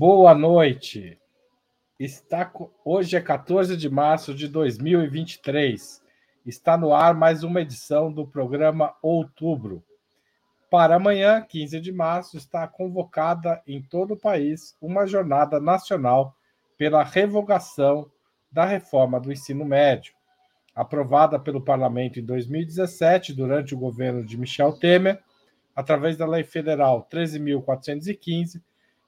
[0.00, 1.18] Boa noite.
[1.98, 2.50] Está
[2.82, 6.02] hoje é 14 de março de 2023.
[6.46, 9.84] Está no ar mais uma edição do programa Outubro.
[10.70, 16.34] Para amanhã, 15 de março, está convocada em todo o país uma jornada nacional
[16.78, 18.10] pela revogação
[18.50, 20.14] da reforma do ensino médio,
[20.74, 25.22] aprovada pelo parlamento em 2017 durante o governo de Michel Temer,
[25.76, 28.62] através da Lei Federal 13.415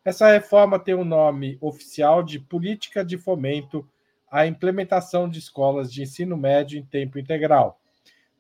[0.05, 3.89] essa reforma tem o um nome oficial de Política de Fomento
[4.29, 7.79] à Implementação de Escolas de Ensino Médio em Tempo Integral.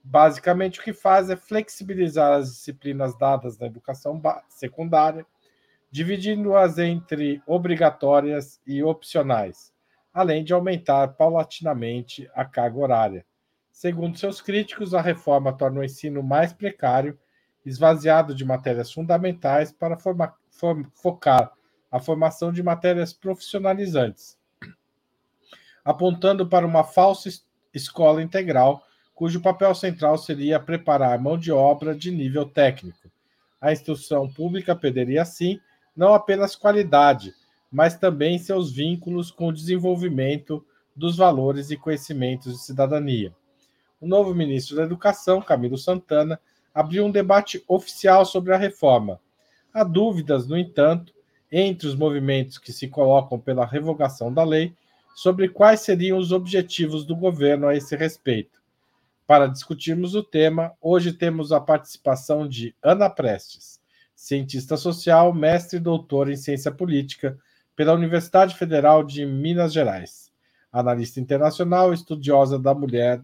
[0.02, 5.24] Basicamente, o que faz é flexibilizar as disciplinas dadas na educação secundária,
[5.88, 9.73] dividindo-as entre obrigatórias e opcionais,
[10.13, 13.26] além de aumentar paulatinamente a carga horária.
[13.71, 17.16] Segundo seus críticos, a reforma torna o ensino mais precário,
[17.65, 20.35] esvaziado de matérias fundamentais para formar
[20.95, 21.52] focar
[21.90, 24.38] a formação de matérias profissionalizantes,
[25.84, 27.28] apontando para uma falsa
[27.74, 28.82] escola integral,
[29.14, 33.10] cujo papel central seria preparar mão de obra de nível técnico.
[33.60, 35.60] A instrução pública perderia, assim,
[35.95, 37.34] não apenas qualidade,
[37.70, 40.64] mas também seus vínculos com o desenvolvimento
[40.96, 43.34] dos valores e conhecimentos de cidadania.
[44.00, 46.40] O novo ministro da Educação, Camilo Santana,
[46.74, 49.20] abriu um debate oficial sobre a reforma
[49.74, 51.15] Há dúvidas, no entanto,
[51.51, 54.74] entre os movimentos que se colocam pela revogação da lei
[55.14, 58.60] sobre quais seriam os objetivos do governo a esse respeito.
[59.26, 63.80] Para discutirmos o tema, hoje temos a participação de Ana Prestes,
[64.14, 67.38] cientista social, mestre e doutora em ciência política
[67.75, 70.30] pela Universidade Federal de Minas Gerais,
[70.70, 73.22] analista internacional, estudiosa da mulher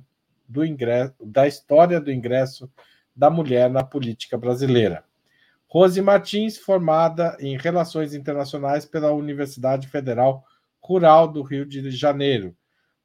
[0.49, 2.71] do ingresso, da história do ingresso
[3.15, 5.05] da mulher na política brasileira.
[5.71, 10.43] Rose Martins, formada em Relações Internacionais pela Universidade Federal
[10.81, 12.57] Rural do Rio de Janeiro,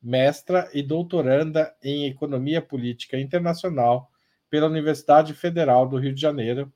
[0.02, 4.10] mestra e doutoranda em Economia Política Internacional
[4.50, 6.72] pela Universidade Federal do Rio de Janeiro,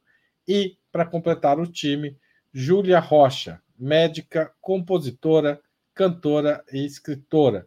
[0.46, 2.18] e, para completar o time,
[2.54, 5.62] Júlia Rocha, médica, compositora,
[5.94, 7.66] cantora e escritora.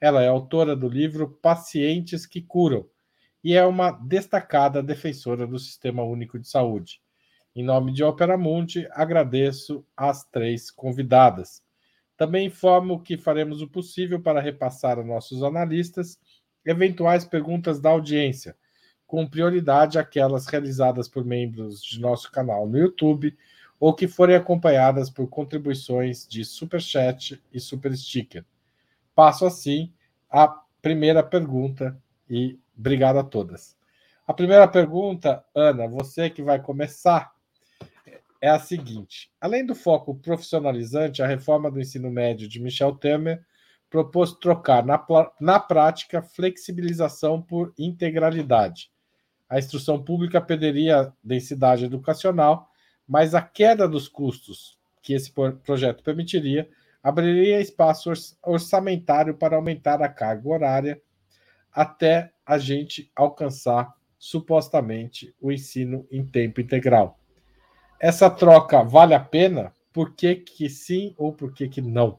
[0.00, 2.88] Ela é autora do livro Pacientes que Curam
[3.44, 7.00] e é uma destacada defensora do Sistema Único de Saúde.
[7.60, 11.62] Em nome de Opera Mundi, agradeço às três convidadas.
[12.16, 16.18] Também informo que faremos o possível para repassar a nossos analistas
[16.64, 18.56] eventuais perguntas da audiência,
[19.06, 23.36] com prioridade aquelas realizadas por membros de nosso canal no YouTube
[23.78, 28.42] ou que forem acompanhadas por contribuições de Super Chat e Super Sticker.
[29.14, 29.92] Passo assim
[30.30, 30.48] à
[30.80, 31.94] primeira pergunta
[32.26, 33.76] e obrigado a todas.
[34.26, 37.38] A primeira pergunta, Ana, você que vai começar
[38.40, 43.44] é a seguinte: além do foco profissionalizante, a reforma do ensino médio de Michel Temer
[43.88, 45.04] propôs trocar na,
[45.40, 48.90] na prática flexibilização por integralidade.
[49.48, 52.70] A instrução pública perderia densidade educacional,
[53.06, 56.68] mas a queda dos custos que esse projeto permitiria
[57.02, 58.12] abriria espaço
[58.44, 61.02] orçamentário para aumentar a carga horária
[61.72, 67.19] até a gente alcançar supostamente o ensino em tempo integral.
[68.00, 69.74] Essa troca vale a pena?
[69.92, 72.18] Por que, que sim ou por que, que não?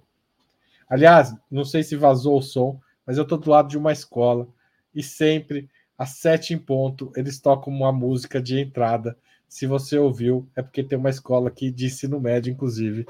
[0.87, 4.47] Aliás, não sei se vazou o som, mas eu estou do lado de uma escola
[4.93, 9.17] e sempre, às sete em ponto, eles tocam uma música de entrada.
[9.47, 13.07] Se você ouviu, é porque tem uma escola aqui de ensino médio, inclusive,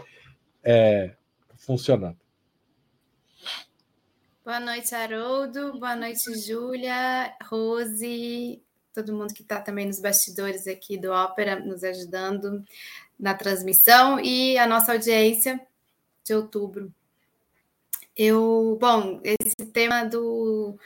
[0.63, 1.13] é,
[1.57, 2.17] funcionando.
[4.45, 5.73] Boa noite, Haroldo.
[5.77, 8.61] Boa noite, Júlia, Rose,
[8.93, 12.63] todo mundo que está também nos bastidores aqui do Ópera, nos ajudando
[13.19, 15.59] na transmissão e a nossa audiência
[16.23, 16.93] de outubro.
[18.15, 20.77] Eu, bom, esse tema do,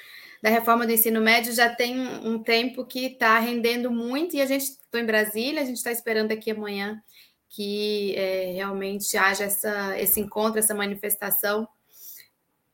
[0.42, 4.46] da reforma do ensino médio já tem um tempo que está rendendo muito e a
[4.46, 7.02] gente estou em Brasília, a gente está esperando aqui amanhã
[7.50, 11.68] que é, realmente haja essa, esse encontro, essa manifestação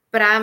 [0.10, 0.40] para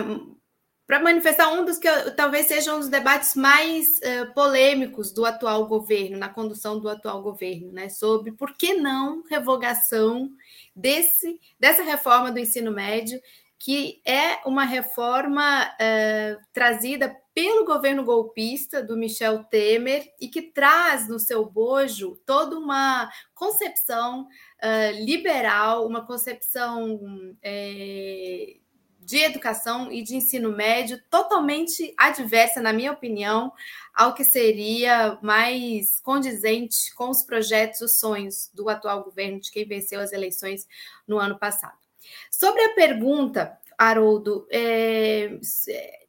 [0.89, 1.87] para manifestar um dos que
[2.17, 7.71] talvez sejam os debates mais uh, polêmicos do atual governo, na condução do atual governo,
[7.71, 7.89] né?
[7.89, 10.31] Sobre por que não revogação
[10.75, 13.21] desse, dessa reforma do ensino médio,
[13.59, 21.07] que é uma reforma uh, trazida pelo governo golpista do Michel Temer e que traz
[21.07, 26.99] no seu bojo toda uma concepção uh, liberal, uma concepção
[29.09, 33.51] de educação e de ensino médio totalmente adversa, na minha opinião,
[33.91, 39.67] ao que seria mais condizente com os projetos, os sonhos do atual governo, de quem
[39.67, 40.67] venceu as eleições
[41.07, 41.75] no ano passado.
[42.29, 45.39] Sobre a pergunta, Haroldo, é,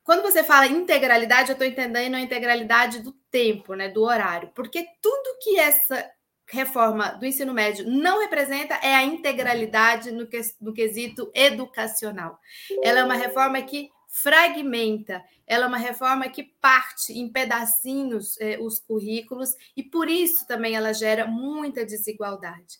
[0.04, 4.86] quando você fala integralidade, eu estou entendendo a integralidade do tempo, né, do horário, porque
[5.00, 6.06] tudo que essa
[6.50, 12.38] reforma do ensino médio não representa é a integralidade no, que, no quesito educacional.
[12.82, 18.58] Ela é uma reforma que fragmenta, ela é uma reforma que parte em pedacinhos eh,
[18.60, 22.78] os currículos e por isso também ela gera muita desigualdade.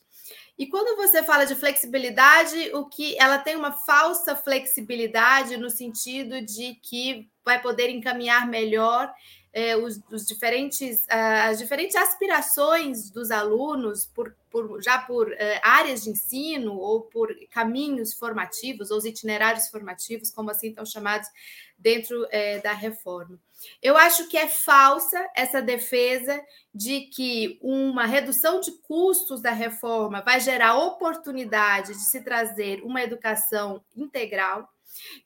[0.59, 6.45] E quando você fala de flexibilidade, o que ela tem uma falsa flexibilidade no sentido
[6.45, 9.11] de que vai poder encaminhar melhor
[9.53, 16.05] é, os, os, diferentes, as diferentes aspirações dos alunos, por, por já por uh, áreas
[16.05, 21.29] de ensino ou por caminhos formativos, ou os itinerários formativos, como assim estão chamados
[21.77, 23.39] dentro uh, da reforma.
[23.83, 26.41] Eu acho que é falsa essa defesa
[26.75, 33.03] de que uma redução de custos da reforma vai gerar oportunidade de se trazer uma
[33.03, 34.69] educação integral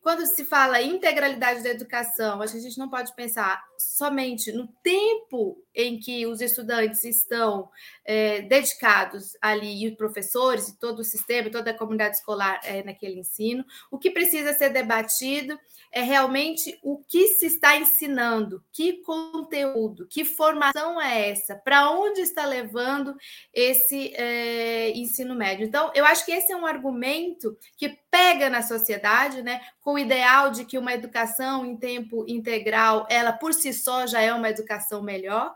[0.00, 4.69] quando se fala integralidade da educação, acho que a gente não pode pensar somente no
[4.82, 7.69] tempo em que os estudantes estão
[8.05, 12.82] é, dedicados ali, e os professores, e todo o sistema, toda a comunidade escolar é,
[12.82, 13.65] naquele ensino.
[13.91, 15.59] O que precisa ser debatido
[15.91, 22.21] é realmente o que se está ensinando, que conteúdo, que formação é essa, para onde
[22.21, 23.17] está levando
[23.53, 25.67] esse é, ensino médio.
[25.67, 29.99] Então, eu acho que esse é um argumento que pega na sociedade, né, com o
[29.99, 34.49] ideal de que uma educação em tempo integral, ela por si só já é uma
[34.49, 35.52] educação melhor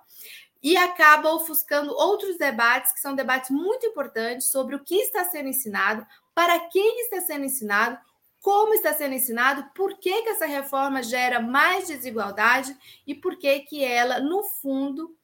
[0.60, 5.48] e acaba ofuscando outros debates que são debates muito importantes sobre o que está sendo
[5.48, 7.96] ensinado, para quem está sendo ensinado,
[8.40, 12.76] como está sendo ensinado, por que, que essa reforma gera mais desigualdade
[13.06, 15.16] e por que, que ela, no fundo,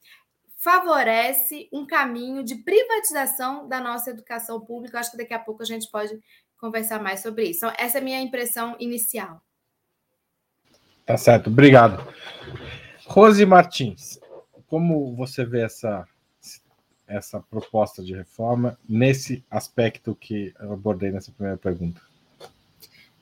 [0.65, 4.99] favorece um caminho de privatização da nossa educação pública.
[4.99, 6.17] Acho que daqui a pouco a gente pode
[6.57, 7.65] conversar mais sobre isso.
[7.65, 9.41] Então, essa é a minha impressão inicial.
[11.05, 12.03] Tá certo, obrigado.
[13.05, 14.19] Rose Martins,
[14.67, 16.07] como você vê essa,
[17.07, 22.01] essa proposta de reforma nesse aspecto que eu abordei nessa primeira pergunta?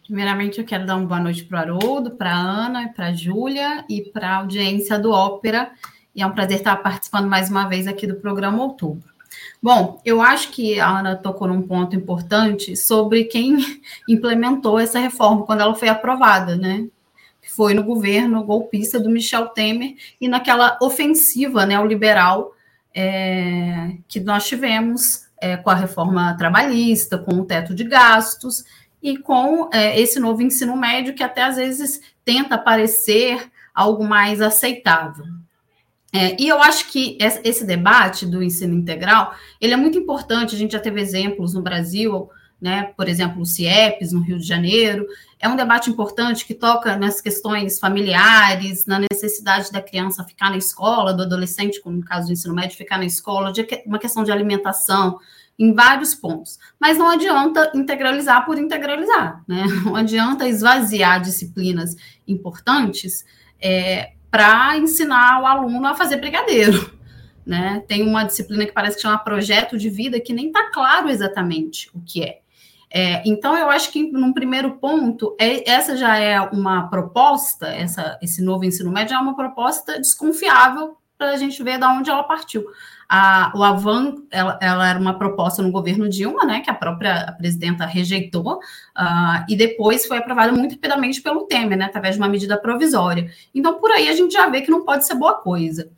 [0.05, 3.13] Primeiramente, eu quero dar uma boa noite para o Haroldo, para a Ana, para a
[3.13, 5.71] Júlia e para a audiência do Ópera.
[6.15, 9.12] E é um prazer estar participando mais uma vez aqui do programa Outubro.
[9.63, 13.55] Bom, eu acho que a Ana tocou num ponto importante sobre quem
[14.09, 16.85] implementou essa reforma quando ela foi aprovada, né?
[17.55, 22.53] Foi no governo golpista do Michel Temer e naquela ofensiva neoliberal
[22.93, 28.65] é, que nós tivemos é, com a reforma trabalhista, com o teto de gastos
[29.01, 34.41] e com é, esse novo ensino médio que até às vezes tenta parecer algo mais
[34.41, 35.42] aceitável.
[36.13, 40.57] É, e eu acho que esse debate do ensino integral, ele é muito importante, a
[40.57, 42.29] gente já teve exemplos no Brasil,
[42.61, 45.07] né, por exemplo, o CIEPS, no Rio de Janeiro,
[45.39, 50.57] é um debate importante que toca nas questões familiares, na necessidade da criança ficar na
[50.57, 54.23] escola, do adolescente, como no caso do ensino médio, ficar na escola, de uma questão
[54.23, 55.19] de alimentação,
[55.57, 56.57] em vários pontos.
[56.79, 59.65] Mas não adianta integralizar por integralizar, né?
[59.83, 61.95] Não adianta esvaziar disciplinas
[62.27, 63.25] importantes
[63.61, 66.91] é, para ensinar o aluno a fazer brigadeiro.
[67.45, 67.83] Né?
[67.87, 71.87] Tem uma disciplina que parece que chama projeto de vida que nem está claro exatamente
[71.93, 72.39] o que é.
[72.89, 73.21] é.
[73.27, 78.41] então, eu acho que, num primeiro ponto, é, essa já é uma proposta, essa, esse
[78.41, 82.65] novo ensino médio é uma proposta desconfiável para a gente ver de onde ela partiu.
[83.07, 87.31] A, o Avan, ela, ela, era uma proposta no governo Dilma, né, que a própria
[87.37, 92.29] presidenta rejeitou, uh, e depois foi aprovada muito rapidamente pelo Temer, né, através de uma
[92.29, 93.29] medida provisória.
[93.53, 95.89] Então, por aí a gente já vê que não pode ser boa coisa.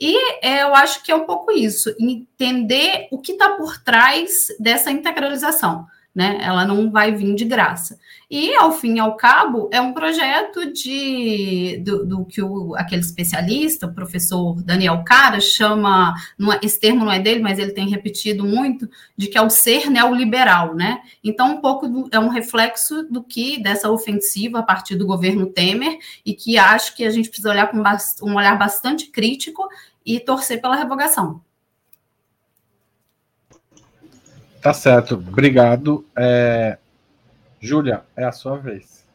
[0.00, 4.46] E é, eu acho que é um pouco isso, entender o que está por trás
[4.58, 6.38] dessa integralização né?
[6.40, 7.98] Ela não vai vir de graça.
[8.30, 13.02] E, ao fim e ao cabo, é um projeto de do, do que o, aquele
[13.02, 17.72] especialista, o professor Daniel Cara, chama, não, é, esse termo não é dele, mas ele
[17.72, 21.00] tem repetido muito, de que é o ser neoliberal, né?
[21.22, 25.46] Então, um pouco do, é um reflexo do que dessa ofensiva a partir do governo
[25.46, 27.82] Temer, e que acho que a gente precisa olhar com
[28.22, 29.68] um olhar bastante crítico
[30.04, 31.40] e torcer pela revogação.
[34.60, 36.06] Tá certo, obrigado.
[36.16, 36.78] É...
[37.64, 39.06] Júlia, é a sua vez.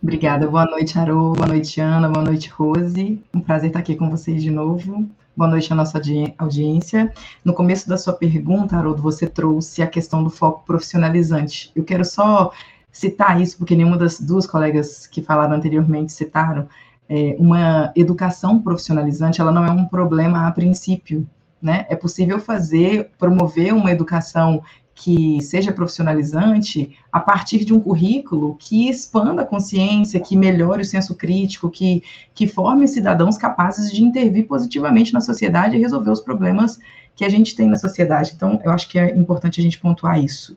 [0.00, 3.20] Obrigada, boa noite, Harô, boa noite, Ana, boa noite, Rose.
[3.34, 5.10] Um prazer estar aqui com vocês de novo.
[5.36, 7.12] Boa noite à nossa audi audiência.
[7.44, 11.72] No começo da sua pergunta, Haroldo, você trouxe a questão do foco profissionalizante.
[11.74, 12.52] Eu quero só
[12.92, 16.68] citar isso, porque nenhuma das duas colegas que falaram anteriormente citaram.
[17.08, 21.28] É, uma educação profissionalizante, ela não é um problema a princípio,
[21.60, 21.86] né?
[21.90, 24.62] É possível fazer, promover uma educação
[25.02, 30.84] que seja profissionalizante a partir de um currículo que expanda a consciência, que melhore o
[30.84, 32.02] senso crítico, que,
[32.34, 36.78] que forme cidadãos capazes de intervir positivamente na sociedade e resolver os problemas
[37.16, 38.32] que a gente tem na sociedade.
[38.36, 40.54] Então, eu acho que é importante a gente pontuar isso.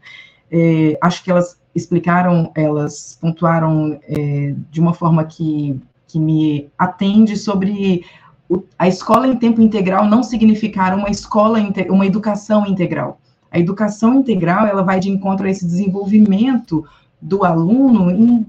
[0.51, 7.37] É, acho que elas explicaram, elas pontuaram é, de uma forma que, que me atende
[7.37, 8.03] sobre
[8.77, 11.59] a escola em tempo integral não significar uma escola,
[11.89, 13.21] uma educação integral.
[13.53, 16.83] A educação integral, ela vai de encontro a esse desenvolvimento
[17.21, 18.45] do aluno em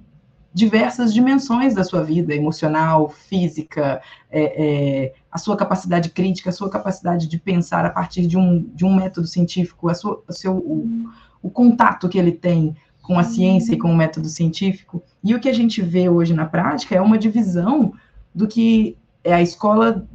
[0.53, 6.71] diversas dimensões da sua vida, emocional, física, é, é, a sua capacidade crítica, a sua
[6.71, 11.11] capacidade de pensar a partir de um, de um método científico, a sua, seu, o,
[11.43, 15.03] o contato que ele tem com a ciência e com o método científico.
[15.23, 17.93] E o que a gente vê hoje na prática é uma divisão
[18.35, 20.07] do que é a escola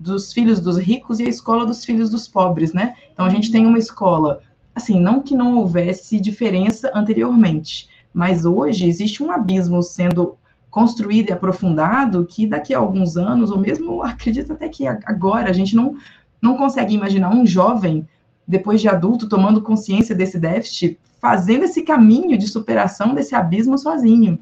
[0.00, 2.94] dos filhos dos ricos e a escola dos filhos dos pobres, né?
[3.12, 4.40] Então a gente tem uma escola,
[4.74, 10.38] assim, não que não houvesse diferença anteriormente, mas hoje existe um abismo sendo
[10.70, 15.52] construído e aprofundado que daqui a alguns anos, ou mesmo acredito até que agora, a
[15.52, 15.96] gente não,
[16.40, 18.08] não consegue imaginar um jovem,
[18.48, 24.38] depois de adulto, tomando consciência desse déficit, fazendo esse caminho de superação desse abismo sozinho.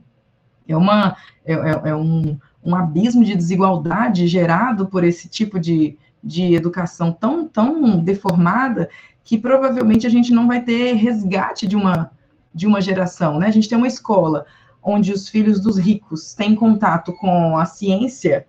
[0.68, 5.96] É, uma, é, é, é um, um abismo de desigualdade gerado por esse tipo de,
[6.22, 8.88] de educação tão, tão deformada
[9.24, 12.10] que provavelmente a gente não vai ter resgate de uma,
[12.54, 13.38] de uma geração.
[13.38, 13.46] Né?
[13.46, 14.46] A gente tem uma escola
[14.82, 18.46] onde os filhos dos ricos têm contato com a ciência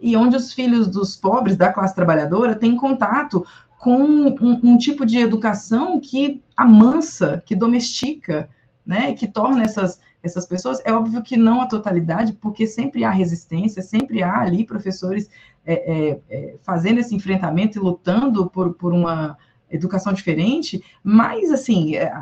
[0.00, 3.44] e onde os filhos dos pobres, da classe trabalhadora, têm contato
[3.78, 8.48] com um, um tipo de educação que amansa, que domestica,
[8.84, 10.80] né, que torna essas, essas pessoas.
[10.84, 15.28] É óbvio que não a totalidade, porque sempre há resistência, sempre há ali professores
[15.64, 19.36] é, é, é, fazendo esse enfrentamento e lutando por, por uma
[19.70, 22.12] educação diferente, mas, assim, é,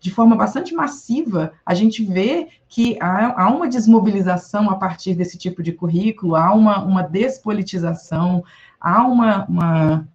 [0.00, 5.38] de forma bastante massiva, a gente vê que há, há, uma desmobilização a partir desse
[5.38, 8.44] tipo de currículo, há uma, uma despolitização,
[8.80, 10.08] há uma, uma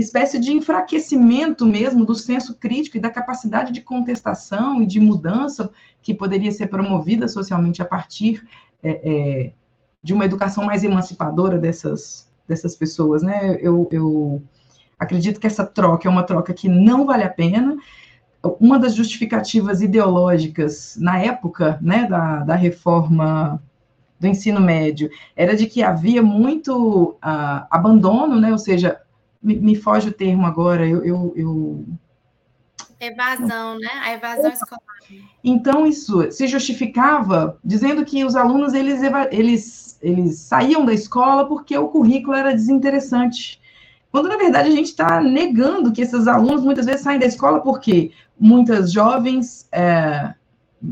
[0.00, 5.70] espécie de enfraquecimento mesmo do senso crítico e da capacidade de contestação e de mudança
[6.00, 8.46] que poderia ser promovida socialmente a partir
[8.82, 9.52] é, é,
[10.02, 13.58] de uma educação mais emancipadora dessas, dessas pessoas, né?
[13.60, 14.42] Eu, eu
[14.98, 17.76] acredito que essa troca é uma troca que não vale a pena.
[18.58, 23.62] Uma das justificativas ideológicas na época, né, da, da reforma
[24.18, 29.00] do ensino médio era de que havia muito uh, abandono, né, ou seja,
[29.42, 31.84] me, me foge o termo agora, eu, eu, eu...
[33.00, 33.90] Evasão, né?
[34.02, 34.82] A evasão escolar.
[35.42, 41.76] Então, isso se justificava dizendo que os alunos, eles, eles, eles saíam da escola porque
[41.76, 43.60] o currículo era desinteressante.
[44.10, 47.60] Quando, na verdade, a gente está negando que esses alunos muitas vezes saem da escola
[47.60, 50.34] porque muitas jovens, é,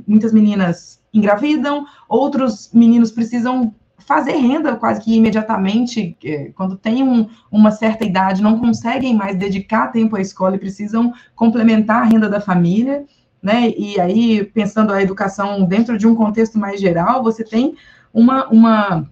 [0.06, 3.74] muitas meninas engravidam, outros meninos precisam
[4.10, 9.36] fazer renda quase que imediatamente, é, quando tem um, uma certa idade, não conseguem mais
[9.36, 13.04] dedicar tempo à escola e precisam complementar a renda da família,
[13.40, 13.70] né?
[13.70, 17.76] E aí, pensando a educação dentro de um contexto mais geral, você tem
[18.12, 19.08] uma, uma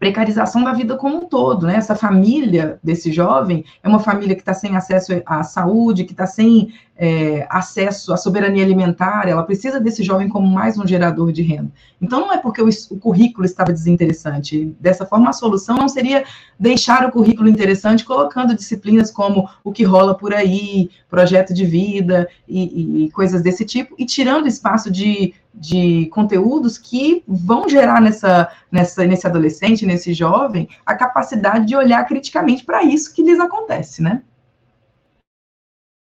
[0.00, 1.76] precarização da vida como um todo, né?
[1.76, 6.26] Essa família desse jovem é uma família que está sem acesso à saúde, que está
[6.26, 11.42] sem é, acesso à soberania alimentar, ela precisa desse jovem como mais um gerador de
[11.42, 11.70] renda.
[12.00, 14.74] Então, não é porque o, o, currículo estava desinteressante.
[14.78, 16.24] Dessa forma, a solução não seria
[16.58, 22.28] deixar o currículo interessante colocando disciplinas como o que rola por aí, projeto de vida
[22.46, 28.50] e, e coisas desse tipo, e tirando espaço de de conteúdos que vão gerar nessa,
[28.70, 34.02] nessa, nesse adolescente, nesse jovem, a capacidade de olhar criticamente para isso que lhes acontece,
[34.02, 34.22] né?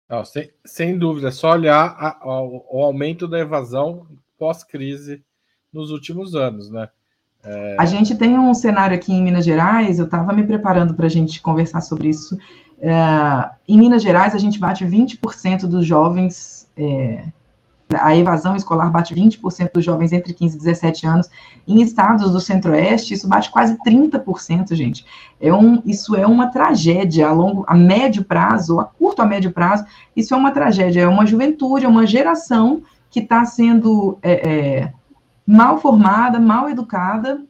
[0.09, 4.07] Não, sem, sem dúvida, é só olhar a, a, o aumento da evasão
[4.39, 5.25] pós-crise
[5.73, 6.89] nos últimos anos, né?
[7.45, 7.77] É...
[7.79, 11.11] A gente tem um cenário aqui em Minas Gerais, eu estava me preparando para a
[11.11, 12.39] gente conversar sobre isso.
[12.79, 17.25] É, em Minas Gerais, a gente bate 20% dos jovens é,
[18.01, 21.31] a evasão escolar bate 20% dos jovens entre 15 e 17 anos.
[21.67, 25.05] Em estados do Centro-Oeste, isso bate quase 30%, gente.
[25.41, 29.53] É um, isso é uma tragédia a longo, a médio prazo, a curto a médio
[29.53, 29.85] prazo,
[30.15, 34.93] isso é uma tragédia, é uma juventude, é uma geração que está sendo é, é,
[35.47, 37.45] mal formada, mal educada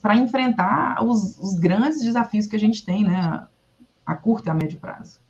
[0.00, 3.46] para enfrentar os, os grandes desafios que a gente tem, né,
[4.04, 5.20] a curto e a médio prazo.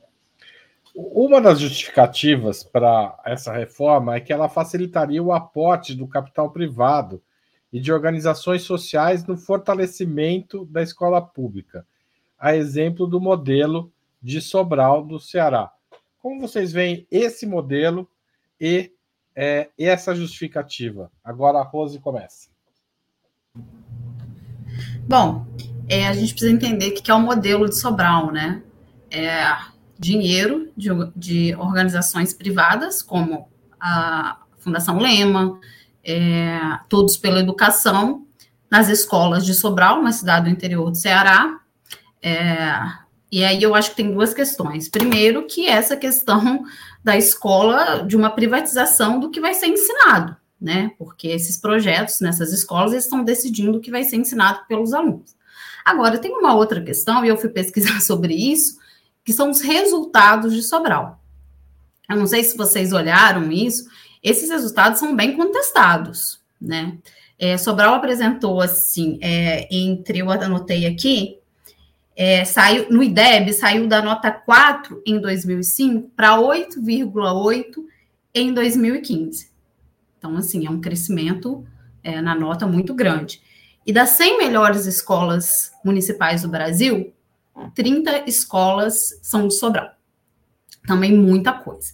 [1.01, 7.23] Uma das justificativas para essa reforma é que ela facilitaria o aporte do capital privado
[7.71, 11.87] e de organizações sociais no fortalecimento da escola pública,
[12.37, 13.89] a exemplo do modelo
[14.21, 15.71] de Sobral do Ceará.
[16.21, 18.05] Como vocês veem esse modelo
[18.59, 18.91] e,
[19.33, 21.09] é, essa justificativa?
[21.23, 22.49] Agora a Rose começa.
[25.07, 25.47] Bom,
[25.87, 28.61] é, a gente precisa entender o que é o modelo de Sobral, né?
[29.09, 35.59] É dinheiro de, de organizações privadas, como a Fundação Lema,
[36.03, 38.25] é, Todos pela Educação,
[38.71, 41.59] nas escolas de Sobral, uma cidade do interior do Ceará.
[42.21, 42.73] É,
[43.31, 44.87] e aí eu acho que tem duas questões.
[44.87, 46.63] Primeiro, que essa questão
[47.03, 50.91] da escola, de uma privatização do que vai ser ensinado, né?
[50.97, 55.35] Porque esses projetos nessas escolas estão decidindo o que vai ser ensinado pelos alunos.
[55.83, 58.77] Agora, tem uma outra questão, e eu fui pesquisar sobre isso,
[59.23, 61.21] que são os resultados de Sobral.
[62.09, 63.87] Eu não sei se vocês olharam isso,
[64.23, 66.97] esses resultados são bem contestados, né?
[67.37, 71.39] É, Sobral apresentou assim, é, entre, eu anotei aqui,
[72.15, 77.63] é, saiu no IDEB, saiu da nota 4 em 2005 para 8,8
[78.35, 79.49] em 2015.
[80.17, 81.65] Então, assim, é um crescimento
[82.03, 83.41] é, na nota muito grande.
[83.85, 87.13] E das 100 melhores escolas municipais do Brasil,
[87.73, 89.91] 30 escolas são de Sobral.
[90.87, 91.93] Também muita coisa.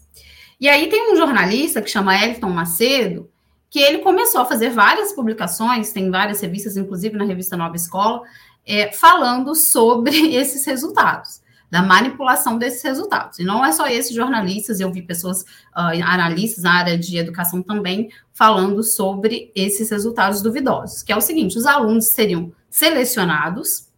[0.60, 3.30] E aí tem um jornalista que chama Elton Macedo,
[3.70, 8.22] que ele começou a fazer várias publicações, tem várias revistas, inclusive na revista Nova Escola,
[8.66, 13.38] é, falando sobre esses resultados, da manipulação desses resultados.
[13.40, 15.42] E não é só esses jornalistas, eu vi pessoas,
[15.76, 21.22] uh, analistas na área de educação também, falando sobre esses resultados duvidosos, que é o
[21.22, 23.90] seguinte: os alunos seriam selecionados,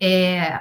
[0.00, 0.60] é,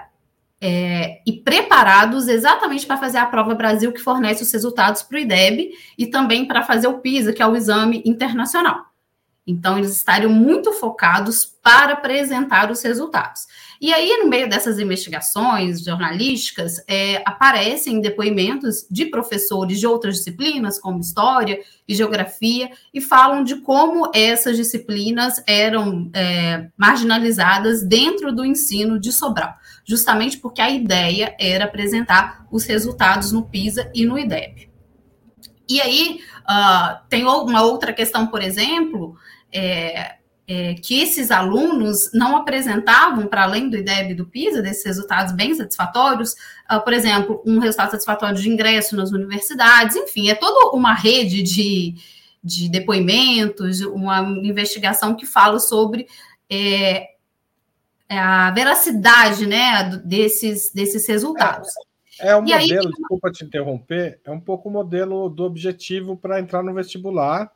[0.66, 5.20] é, e preparados exatamente para fazer a prova Brasil, que fornece os resultados para o
[5.20, 8.93] IDEB e também para fazer o PISA, que é o exame internacional.
[9.46, 13.46] Então, eles estariam muito focados para apresentar os resultados.
[13.80, 20.80] E aí, no meio dessas investigações jornalísticas, é, aparecem depoimentos de professores de outras disciplinas,
[20.80, 28.46] como História e Geografia, e falam de como essas disciplinas eram é, marginalizadas dentro do
[28.46, 29.54] ensino de Sobral,
[29.84, 34.72] justamente porque a ideia era apresentar os resultados no PISA e no IDEB.
[35.68, 39.16] E aí, uh, tem uma outra questão, por exemplo,
[39.54, 44.86] é, é, que esses alunos não apresentavam, para além do IDEB e do PISA, desses
[44.86, 46.34] resultados bem satisfatórios,
[46.72, 51.42] uh, por exemplo, um resultado satisfatório de ingresso nas universidades, enfim, é toda uma rede
[51.44, 51.96] de,
[52.44, 56.08] de depoimentos, uma investigação que fala sobre
[56.50, 57.14] é,
[58.10, 61.70] é a veracidade né, desses, desses resultados.
[62.20, 65.44] É, é um e modelo, aí, desculpa te interromper, é um pouco o modelo do
[65.44, 67.50] objetivo para entrar no vestibular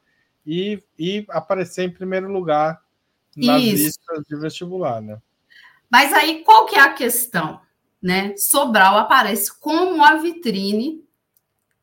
[0.47, 2.81] e, e aparecer em primeiro lugar
[3.35, 3.83] nas Isso.
[3.83, 5.19] listas de vestibular, né?
[5.91, 7.59] Mas aí qual que é a questão,
[8.01, 8.33] né?
[8.37, 11.03] Sobral aparece como a vitrine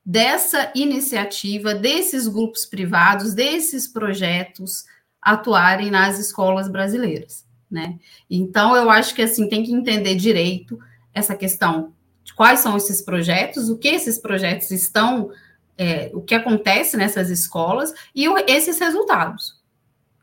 [0.04, 4.84] dessa iniciativa, desses grupos privados, desses projetos
[5.20, 7.98] atuarem nas escolas brasileiras, né?
[8.28, 10.78] Então eu acho que assim tem que entender direito
[11.12, 15.30] essa questão de quais são esses projetos, o que esses projetos estão
[15.76, 19.62] é, o que acontece nessas escolas e o, esses resultados.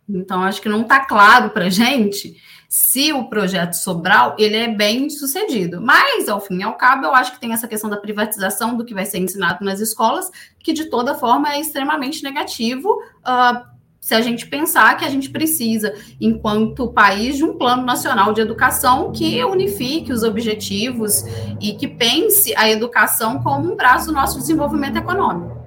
[0.07, 2.35] Então, acho que não está claro para a gente
[2.67, 5.81] se o projeto Sobral ele é bem sucedido.
[5.81, 8.85] Mas, ao fim e ao cabo, eu acho que tem essa questão da privatização do
[8.85, 12.89] que vai ser ensinado nas escolas, que de toda forma é extremamente negativo.
[13.19, 13.70] Uh,
[14.01, 18.41] se a gente pensar que a gente precisa, enquanto país, de um plano nacional de
[18.41, 21.23] educação que unifique os objetivos
[21.61, 25.61] e que pense a educação como um braço do nosso desenvolvimento econômico.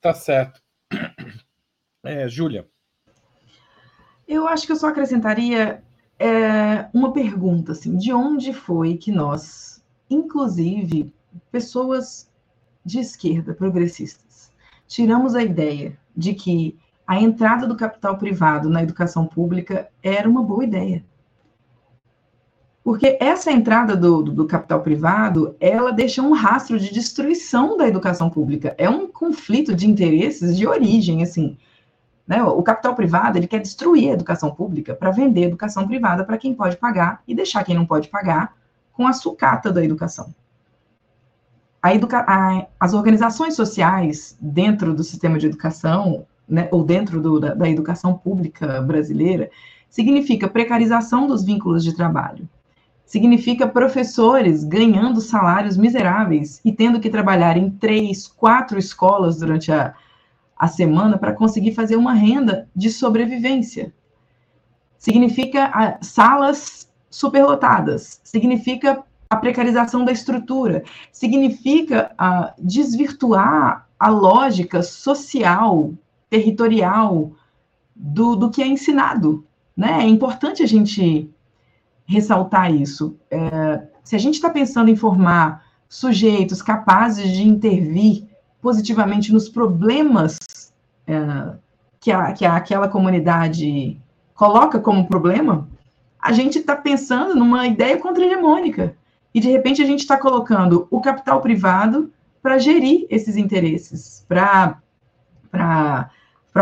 [0.00, 0.62] Tá certo.
[2.04, 2.68] É, Júlia.
[4.28, 5.82] Eu acho que eu só acrescentaria
[6.20, 11.12] é, uma pergunta, assim, de onde foi que nós, inclusive
[11.50, 12.30] pessoas
[12.84, 14.25] de esquerda, progressistas,
[14.86, 20.42] tiramos a ideia de que a entrada do capital privado na educação pública era uma
[20.42, 21.04] boa ideia.
[22.82, 27.86] Porque essa entrada do, do, do, capital privado, ela deixa um rastro de destruição da
[27.86, 28.74] educação pública.
[28.78, 31.56] É um conflito de interesses de origem, assim.
[32.26, 32.42] Né?
[32.44, 36.38] O capital privado, ele quer destruir a educação pública para vender a educação privada para
[36.38, 38.56] quem pode pagar e deixar quem não pode pagar
[38.92, 40.32] com a sucata da educação
[42.26, 47.68] a as organizações sociais dentro do sistema de educação, né, ou dentro do, da, da
[47.68, 49.50] educação pública brasileira,
[49.88, 52.48] significa precarização dos vínculos de trabalho,
[53.04, 59.94] significa professores ganhando salários miseráveis e tendo que trabalhar em três, quatro escolas durante a,
[60.56, 63.92] a semana para conseguir fazer uma renda de sobrevivência.
[64.98, 75.92] Significa a, salas superlotadas, significa a precarização da estrutura, significa uh, desvirtuar a lógica social,
[76.28, 77.32] territorial
[77.94, 79.44] do, do que é ensinado.
[79.76, 80.04] Né?
[80.04, 81.30] É importante a gente
[82.06, 83.16] ressaltar isso.
[83.30, 88.26] É, se a gente está pensando em formar sujeitos capazes de intervir
[88.60, 90.38] positivamente nos problemas
[91.06, 91.54] é,
[92.00, 94.00] que, a, que a, aquela comunidade
[94.34, 95.68] coloca como problema,
[96.20, 98.94] a gente está pensando numa ideia contra-hegemônica.
[99.36, 104.80] E, de repente, a gente está colocando o capital privado para gerir esses interesses, para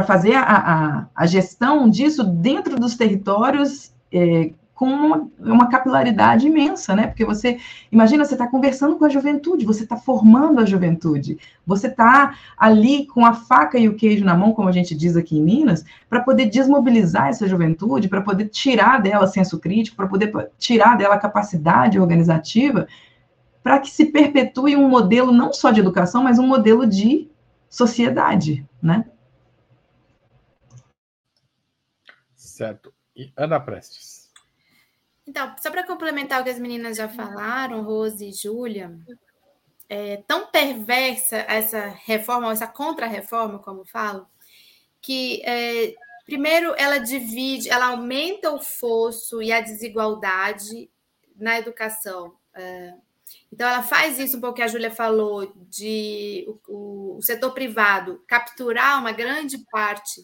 [0.05, 7.07] fazer a, a, a, gestão disso dentro dos territórios é, com uma, capilaridade imensa, né?
[7.07, 7.59] Porque você,
[7.93, 13.07] imagina, você está conversando com a juventude, você está formando a juventude, você está ali
[13.07, 15.85] com a faca e o queijo na mão, como a gente diz aqui em Minas,
[16.09, 21.19] para poder desmobilizar essa juventude, para poder tirar dela senso crítico, para poder tirar dela
[21.19, 22.89] capacidade organizativa,
[23.63, 27.31] para que se perpetue um modelo não só de educação, mas um modelo de
[27.71, 29.05] sociedade, né?
[32.35, 32.93] Certo.
[33.17, 34.14] E Ana Prestes.
[35.27, 38.99] Então, só para complementar o que as meninas já falaram, Rose e Júlia,
[39.89, 44.27] é tão perversa essa reforma, essa contra-reforma, como falo,
[45.01, 50.91] que é, primeiro ela divide, ela aumenta o fosso e a desigualdade
[51.37, 52.35] na educação.
[52.55, 52.95] É,
[53.53, 58.23] então, ela faz isso um pouco que a Júlia falou, de o, o, setor privado
[58.27, 60.21] capturar uma grande parte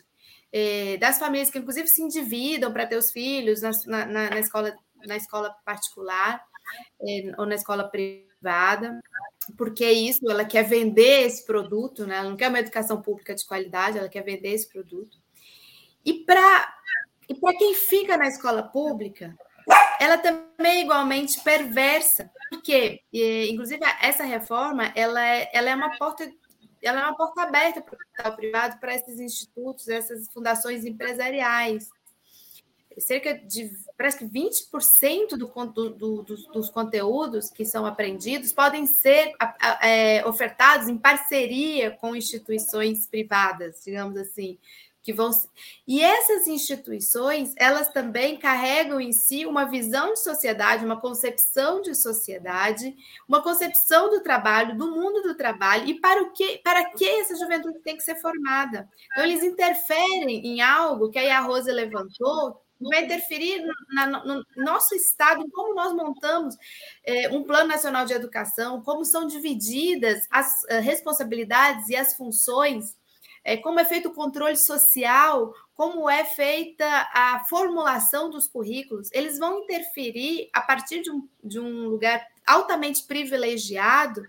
[0.53, 4.77] é, das famílias que, inclusive, se endividam para ter os filhos na, na, na escola
[5.07, 6.45] na escola particular
[7.03, 9.01] é, ou na escola privada,
[9.57, 12.17] porque é isso, ela quer vender esse produto, né?
[12.17, 15.19] ela não quer uma educação pública de qualidade, ela quer vender esse produto.
[16.05, 16.77] E para
[17.29, 19.37] e quem fica na escola pública,
[20.01, 26.29] ela também é igualmente perversa, porque, inclusive, essa reforma ela é, ela é uma porta
[26.83, 31.91] ela é uma porta aberta para o capital privado, para esses institutos, essas fundações empresariais
[33.01, 38.87] cerca de parece que 20% do, do, do, dos, dos, conteúdos que são aprendidos podem
[38.87, 39.33] ser
[39.83, 44.59] é, ofertados em parceria com instituições privadas, digamos assim,
[45.03, 45.31] que vão
[45.87, 51.95] e essas instituições elas também carregam em si uma visão de sociedade, uma concepção de
[51.95, 52.95] sociedade,
[53.27, 57.35] uma concepção do trabalho, do mundo do trabalho e para o que para que essa
[57.37, 58.89] juventude tem que ser formada.
[59.13, 63.63] Então eles interferem em algo que aí a Rosa levantou vai interferir
[63.93, 66.55] na, no nosso Estado, em como nós montamos
[67.05, 72.97] é, um Plano Nacional de Educação, como são divididas as uh, responsabilidades e as funções,
[73.45, 79.09] é, como é feito o controle social, como é feita a formulação dos currículos.
[79.13, 84.23] Eles vão interferir a partir de um, de um lugar altamente privilegiado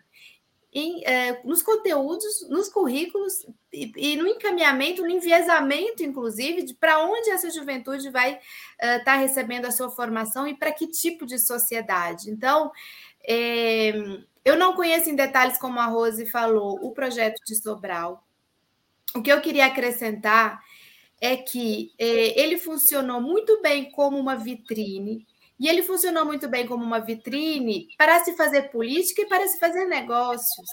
[0.74, 7.04] em, é, nos conteúdos, nos currículos e, e, no encaminhamento, no enviesamento, inclusive, de para
[7.04, 8.40] onde essa juventude vai
[8.82, 12.30] estar uh, tá recebendo a sua formação e para que tipo de sociedade.
[12.30, 12.72] Então,
[13.28, 13.92] é,
[14.46, 18.26] eu não conheço em detalhes, como a Rose falou, o projeto de Sobral.
[19.14, 20.62] O que eu queria acrescentar
[21.20, 25.28] é que é, ele funcionou muito bem como uma vitrine
[25.62, 29.60] e ele funcionou muito bem como uma vitrine para se fazer política e para se
[29.60, 30.68] fazer negócios.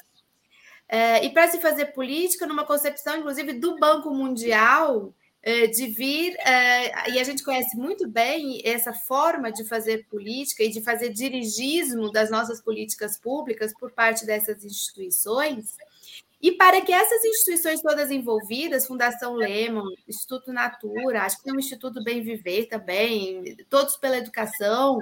[0.89, 6.35] É, e para se fazer política, numa concepção, inclusive, do Banco Mundial, é, de vir,
[6.39, 11.11] é, e a gente conhece muito bem essa forma de fazer política e de fazer
[11.11, 15.67] dirigismo das nossas políticas públicas por parte dessas instituições,
[16.41, 21.59] e para que essas instituições todas envolvidas, Fundação Lemon, Instituto Natura, acho que tem o
[21.59, 25.01] Instituto Bem Viver também, todos pela educação,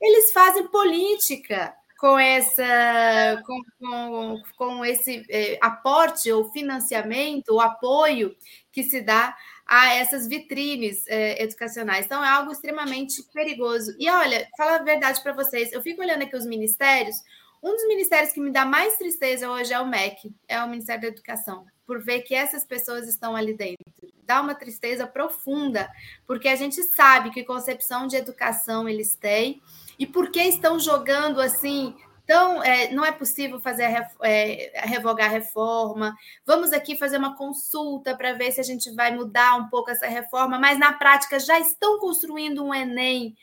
[0.00, 8.36] eles fazem política com essa com, com, com esse eh, aporte ou financiamento ou apoio
[8.70, 9.34] que se dá
[9.66, 12.06] a essas vitrines eh, educacionais.
[12.06, 13.96] Então é algo extremamente perigoso.
[13.98, 17.16] E olha, fala a verdade para vocês, eu fico olhando aqui os ministérios,
[17.62, 21.02] um dos ministérios que me dá mais tristeza hoje é o MEC, é o Ministério
[21.02, 23.84] da Educação, por ver que essas pessoas estão ali dentro.
[24.24, 25.88] Dá uma tristeza profunda,
[26.26, 29.62] porque a gente sabe que concepção de educação eles têm
[29.98, 31.94] e por que estão jogando assim
[32.26, 33.84] então, é, não é possível fazer
[34.20, 36.12] é, revogar a reforma.
[36.44, 40.08] Vamos aqui fazer uma consulta para ver se a gente vai mudar um pouco essa
[40.08, 43.36] reforma, mas na prática já estão construindo um Enem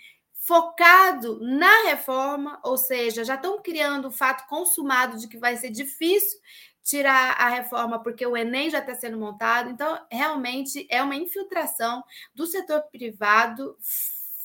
[0.46, 5.70] focado na reforma, ou seja, já estão criando o fato consumado de que vai ser
[5.70, 6.38] difícil
[6.84, 9.70] tirar a reforma porque o Enem já está sendo montado.
[9.70, 12.04] Então, realmente é uma infiltração
[12.36, 13.78] do setor privado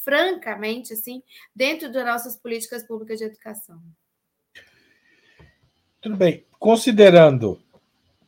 [0.04, 1.20] francamente, assim,
[1.54, 3.82] dentro das nossas políticas públicas de educação.
[6.00, 6.46] Tudo bem.
[6.60, 7.60] Considerando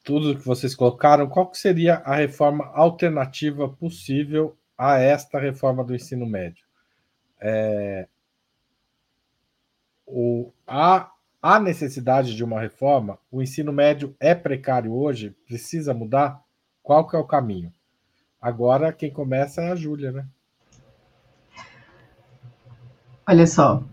[0.02, 5.94] tudo que vocês colocaram, qual que seria a reforma alternativa possível a esta reforma do
[5.94, 6.69] ensino médio?
[7.40, 8.06] É,
[10.06, 13.18] o, há, há necessidade de uma reforma?
[13.30, 15.34] O ensino médio é precário hoje?
[15.46, 16.42] Precisa mudar?
[16.82, 17.72] Qual que é o caminho?
[18.40, 20.26] Agora quem começa é a Júlia, né?
[23.26, 23.84] Olha só,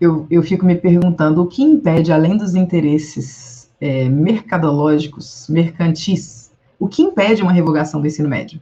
[0.00, 6.88] eu, eu fico me perguntando o que impede, além dos interesses é, mercadológicos, mercantis, o
[6.88, 8.60] que impede uma revogação do ensino médio?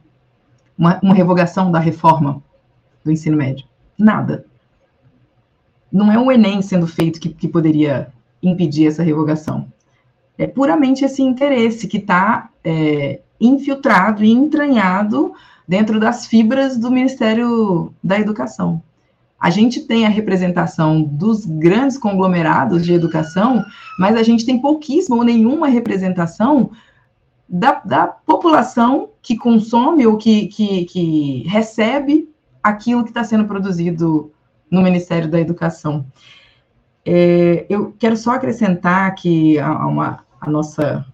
[0.77, 2.43] Uma, uma revogação da reforma
[3.03, 3.65] do ensino médio?
[4.01, 4.45] Nada.
[5.91, 8.11] Não é o Enem sendo feito que, que poderia
[8.41, 9.71] impedir essa revogação.
[10.39, 15.33] É puramente esse interesse que está é, infiltrado e entranhado
[15.67, 18.81] dentro das fibras do Ministério da Educação.
[19.39, 23.63] A gente tem a representação dos grandes conglomerados de educação,
[23.99, 26.71] mas a gente tem pouquíssima ou nenhuma representação
[27.47, 32.30] da, da população que consome ou que, que, que recebe
[32.63, 34.31] aquilo que está sendo produzido
[34.69, 36.05] no Ministério da Educação.
[37.05, 41.05] É, eu quero só acrescentar que a, uma, a nossa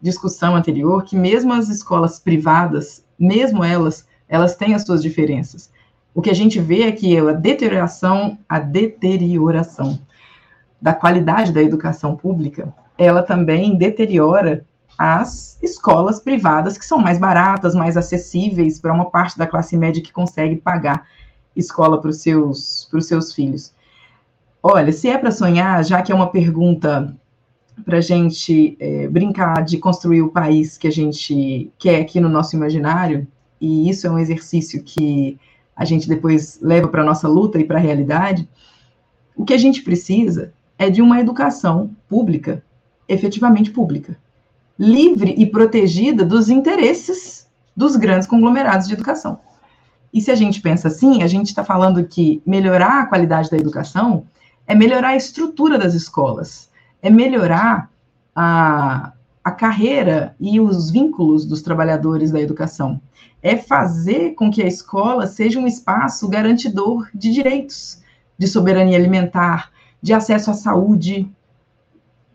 [0.00, 5.70] discussão anterior que mesmo as escolas privadas, mesmo elas, elas têm as suas diferenças.
[6.14, 9.98] O que a gente vê é que a deterioração, a deterioração
[10.80, 14.64] da qualidade da educação pública, ela também deteriora
[14.98, 20.02] as escolas privadas que são mais baratas, mais acessíveis para uma parte da classe média
[20.02, 21.06] que consegue pagar
[21.54, 23.72] escola para os seus, seus filhos.
[24.60, 27.14] Olha, se é para sonhar, já que é uma pergunta
[27.84, 32.28] para a gente é, brincar de construir o país que a gente quer aqui no
[32.28, 33.26] nosso imaginário,
[33.60, 35.38] e isso é um exercício que
[35.76, 38.48] a gente depois leva para a nossa luta e para a realidade,
[39.36, 42.64] o que a gente precisa é de uma educação pública,
[43.08, 44.18] efetivamente pública,
[44.78, 49.40] livre e protegida dos interesses dos grandes conglomerados de educação.
[50.12, 53.56] E se a gente pensa assim, a gente está falando que melhorar a qualidade da
[53.56, 54.24] educação
[54.66, 56.70] é melhorar a estrutura das escolas,
[57.02, 57.90] é melhorar
[58.34, 59.12] a,
[59.42, 63.00] a carreira e os vínculos dos trabalhadores da educação.
[63.42, 68.02] É fazer com que a escola seja um espaço garantidor de direitos,
[68.36, 69.70] de soberania alimentar,
[70.02, 71.30] de acesso à saúde.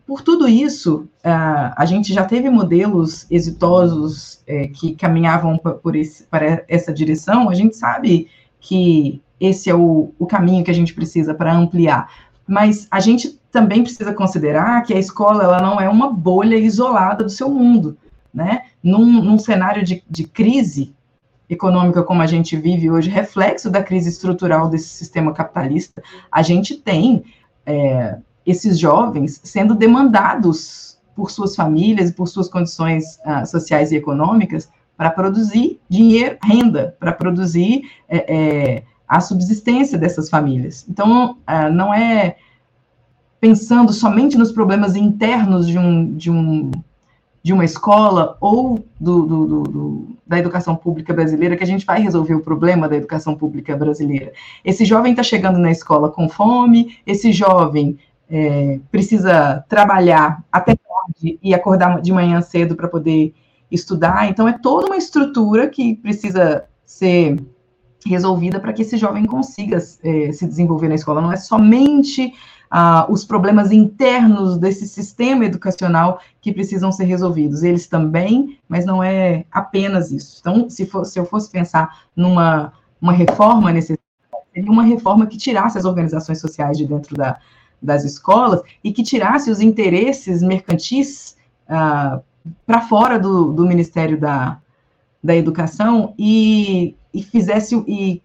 [0.06, 6.62] Por tudo isso, a gente já teve modelos exitosos é, que caminhavam por esse, para
[6.68, 7.48] essa direção.
[7.48, 8.28] A gente sabe
[8.60, 12.10] que esse é o, o caminho que a gente precisa para ampliar.
[12.46, 17.24] Mas a gente também precisa considerar que a escola ela não é uma bolha isolada
[17.24, 17.96] do seu mundo,
[18.32, 18.64] né?
[18.82, 20.94] Num, num cenário de, de crise
[21.48, 26.74] econômica como a gente vive hoje, reflexo da crise estrutural desse sistema capitalista, a gente
[26.74, 27.24] tem
[27.64, 34.68] é, esses jovens sendo demandados por suas famílias por suas condições uh, sociais e econômicas
[34.96, 40.86] para produzir dinheiro, renda, para produzir é, é, a subsistência dessas famílias.
[40.88, 42.36] Então, uh, não é
[43.40, 46.70] pensando somente nos problemas internos de, um, de, um,
[47.42, 52.00] de uma escola ou do, do, do, da educação pública brasileira que a gente vai
[52.00, 54.32] resolver o problema da educação pública brasileira.
[54.64, 61.38] Esse jovem está chegando na escola com fome, esse jovem é, precisa trabalhar até tarde
[61.42, 63.34] e acordar de manhã cedo para poder
[63.70, 64.28] estudar.
[64.28, 67.42] Então, é toda uma estrutura que precisa ser
[68.06, 71.20] resolvida para que esse jovem consiga é, se desenvolver na escola.
[71.20, 72.32] Não é somente
[72.70, 77.62] ah, os problemas internos desse sistema educacional que precisam ser resolvidos.
[77.62, 80.38] Eles também, mas não é apenas isso.
[80.40, 84.02] Então, se, for, se eu fosse pensar numa uma reforma necessária,
[84.52, 87.38] seria uma reforma que tirasse as organizações sociais de dentro da,
[87.84, 91.36] das escolas e que tirasse os interesses mercantis
[91.68, 92.20] ah,
[92.66, 94.58] para fora do, do Ministério da,
[95.22, 98.22] da Educação e, e fizesse e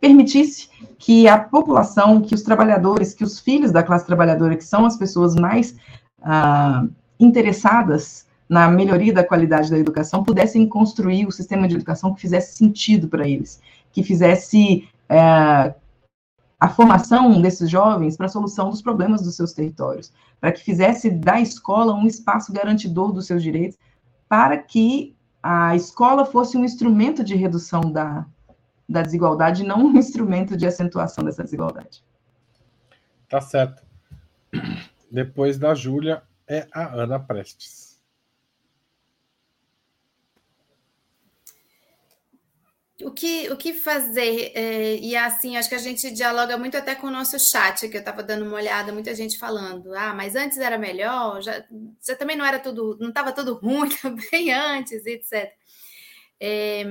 [0.00, 4.84] permitisse que a população, que os trabalhadores, que os filhos da classe trabalhadora, que são
[4.84, 5.76] as pessoas mais
[6.22, 6.84] ah,
[7.18, 12.56] interessadas na melhoria da qualidade da educação, pudessem construir o sistema de educação que fizesse
[12.56, 13.60] sentido para eles,
[13.92, 15.74] que fizesse é,
[16.60, 21.10] a formação desses jovens para a solução dos problemas dos seus territórios, para que fizesse
[21.10, 23.78] da escola um espaço garantidor dos seus direitos,
[24.28, 28.26] para que a escola fosse um instrumento de redução da,
[28.88, 32.02] da desigualdade, não um instrumento de acentuação dessa desigualdade.
[33.28, 33.82] Tá certo.
[35.10, 37.87] Depois da Júlia é a Ana Prestes.
[43.02, 44.52] O que, o que fazer?
[44.54, 47.96] É, e assim, acho que a gente dialoga muito até com o nosso chat, que
[47.96, 51.64] eu estava dando uma olhada, muita gente falando, ah, mas antes era melhor, já,
[52.04, 55.52] já também não era tudo, não estava tudo ruim também antes, etc.
[56.40, 56.84] É,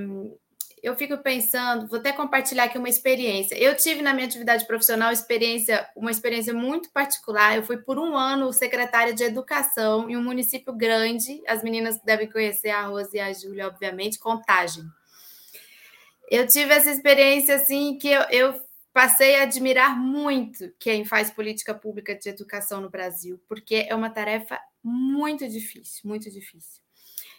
[0.81, 3.55] eu fico pensando, vou até compartilhar aqui uma experiência.
[3.55, 7.57] Eu tive na minha atividade profissional experiência, uma experiência muito particular.
[7.57, 11.41] Eu fui por um ano secretária de educação em um município grande.
[11.47, 14.83] As meninas devem conhecer a Rose e a Júlia, obviamente, Contagem
[16.29, 18.61] eu tive essa experiência assim que eu, eu
[18.93, 24.09] passei a admirar muito quem faz política pública de educação no Brasil, porque é uma
[24.09, 26.81] tarefa muito difícil, muito difícil.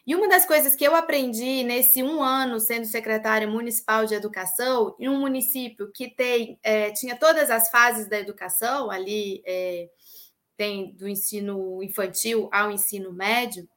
[0.06, 4.96] E uma das coisas que eu aprendi nesse um ano sendo secretária municipal de educação,
[4.98, 9.90] em um município que tem, é, tinha todas as fases da educação, ali é,
[10.56, 13.68] tem do ensino infantil ao ensino médio,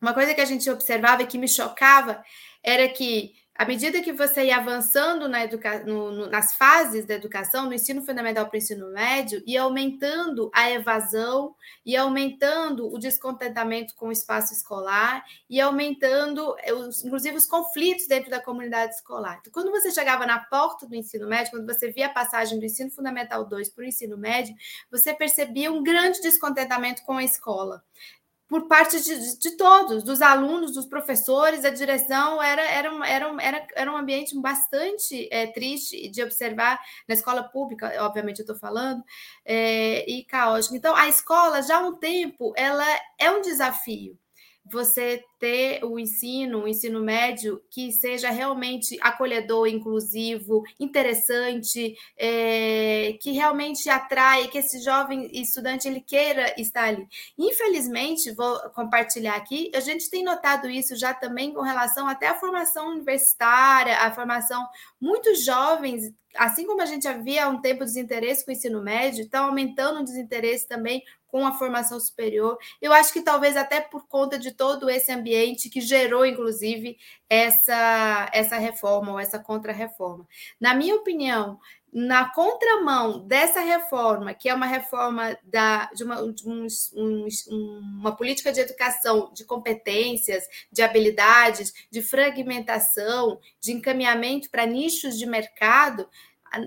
[0.00, 2.24] uma coisa que a gente observava e que me chocava
[2.62, 5.84] era que à medida que você ia avançando na educa...
[5.84, 10.50] No, no, nas fases da educação, no ensino fundamental para o ensino médio, ia aumentando
[10.54, 17.36] a evasão, ia aumentando o descontentamento com o espaço escolar, ia aumentando, eh, os, inclusive,
[17.36, 19.38] os conflitos dentro da comunidade escolar.
[19.40, 22.64] Então, quando você chegava na porta do ensino médio, quando você via a passagem do
[22.64, 24.54] ensino fundamental 2 para o ensino médio,
[24.90, 27.82] você percebia um grande descontentamento com a escola
[28.52, 33.66] por parte de, de, todos, dos alunos, dos professores, a direção era, era, era, era,
[33.74, 39.02] era um ambiente bastante é, triste de observar na escola pública, obviamente eu estou falando,
[39.42, 40.76] é, e caótico.
[40.76, 42.84] Então, a escola, já há um tempo, ela
[43.18, 44.18] é um desafio
[44.64, 53.32] você ter o ensino, o ensino médio, que seja realmente acolhedor, inclusivo, interessante, é, que
[53.32, 57.06] realmente atrai, que esse jovem estudante ele queira estar ali.
[57.36, 62.38] Infelizmente, vou compartilhar aqui, a gente tem notado isso já também com relação até à
[62.38, 64.66] formação universitária, a formação
[65.00, 69.24] muitos jovens assim como a gente havia há um tempo desinteresse com o ensino médio,
[69.24, 72.58] está aumentando o desinteresse também com a formação superior.
[72.80, 78.28] Eu acho que talvez até por conta de todo esse ambiente que gerou, inclusive, essa,
[78.34, 80.26] essa reforma ou essa contra-reforma.
[80.60, 81.58] Na minha opinião,
[81.92, 87.28] na contramão dessa reforma, que é uma reforma da, de, uma, de um, um,
[88.00, 95.26] uma política de educação de competências, de habilidades, de fragmentação, de encaminhamento para nichos de
[95.26, 96.08] mercado,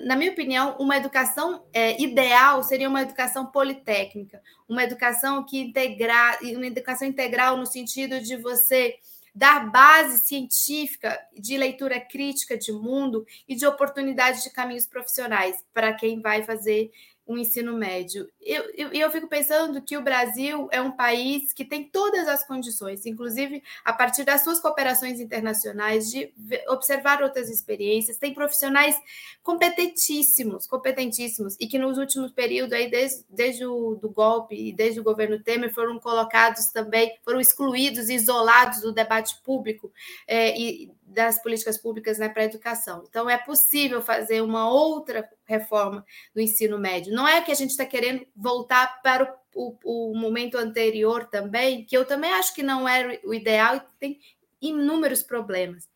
[0.04, 6.40] na minha opinião, uma educação é, ideal seria uma educação politécnica, uma educação que integrar,
[6.42, 8.96] uma educação integral no sentido de você
[9.36, 15.94] dar base científica de leitura crítica de mundo e de oportunidades de caminhos profissionais para
[15.94, 16.90] quem vai fazer
[17.26, 18.30] o ensino médio.
[18.40, 22.28] E eu, eu, eu, fico pensando que o Brasil é um país que tem todas
[22.28, 26.32] as condições, inclusive a partir das suas cooperações internacionais, de
[26.68, 28.96] observar outras experiências, tem profissionais
[29.42, 35.00] competentíssimos, competentíssimos, e que nos últimos períodos, aí, desde, desde o do golpe e desde
[35.00, 39.92] o governo Temer, foram colocados também, foram excluídos, isolados do debate público
[40.28, 43.06] é, e das políticas públicas né, para a educação.
[43.08, 47.14] Então, é possível fazer uma outra reforma do ensino médio.
[47.14, 51.86] Não é que a gente está querendo voltar para o, o, o, momento anterior também,
[51.86, 54.20] que eu também acho que não era o ideal e tem
[54.60, 55.88] inúmeros problemas.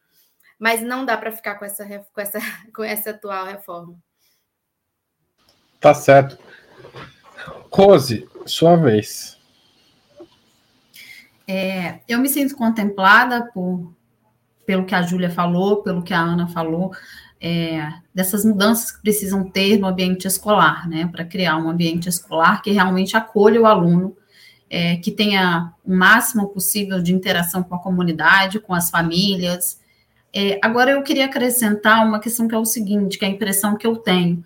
[0.60, 2.39] Mas não dá para ficar com essa, com, essa,
[2.74, 3.98] com essa atual reforma.
[5.80, 6.38] Tá certo.
[7.72, 9.39] Rose, sua vez.
[11.48, 13.95] É, eu me sinto contemplada por
[14.70, 16.92] pelo que a Júlia falou, pelo que a Ana falou,
[17.42, 22.62] é, dessas mudanças que precisam ter no ambiente escolar, né, para criar um ambiente escolar
[22.62, 24.16] que realmente acolha o aluno,
[24.70, 29.80] é, que tenha o máximo possível de interação com a comunidade, com as famílias.
[30.32, 33.76] É, agora, eu queria acrescentar uma questão que é o seguinte, que é a impressão
[33.76, 34.46] que eu tenho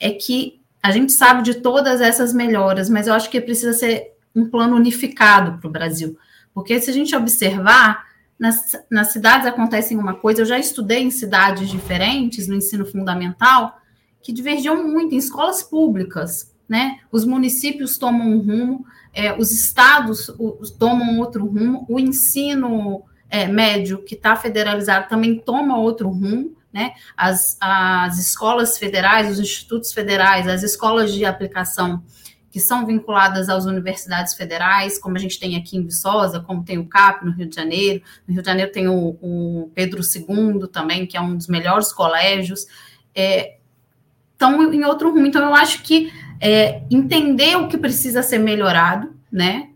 [0.00, 4.14] é que a gente sabe de todas essas melhoras, mas eu acho que precisa ser
[4.34, 6.16] um plano unificado para o Brasil,
[6.54, 8.07] porque se a gente observar,
[8.38, 13.78] nas, nas cidades acontecem uma coisa, eu já estudei em cidades diferentes, no ensino fundamental,
[14.22, 16.98] que divergiam muito em escolas públicas, né?
[17.10, 23.46] Os municípios tomam um rumo, é, os estados os, tomam outro rumo, o ensino é,
[23.46, 26.92] médio, que está federalizado, também toma outro rumo, né?
[27.16, 32.04] As, as escolas federais, os institutos federais, as escolas de aplicação
[32.50, 36.78] que são vinculadas às universidades federais, como a gente tem aqui em Viçosa, como tem
[36.78, 38.02] o CAP no Rio de Janeiro.
[38.26, 41.92] No Rio de Janeiro tem o, o Pedro II também, que é um dos melhores
[41.92, 42.66] colégios.
[43.14, 43.58] É,
[44.32, 45.26] estão em outro rumo.
[45.26, 49.70] Então, eu acho que é, entender o que precisa ser melhorado, né?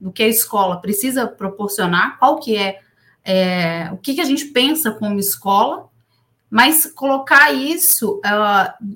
[0.00, 2.80] Do que a escola precisa proporcionar, qual que é,
[3.24, 5.88] é o que, que a gente pensa como escola,
[6.50, 8.86] mas colocar isso uh,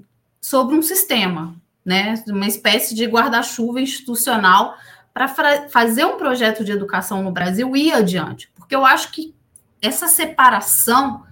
[0.41, 1.55] sobre um sistema,
[1.85, 2.15] né?
[2.29, 4.75] Uma espécie de guarda-chuva institucional
[5.13, 5.29] para
[5.69, 8.51] fazer um projeto de educação no Brasil ir adiante.
[8.55, 9.35] Porque eu acho que
[9.81, 11.25] essa separação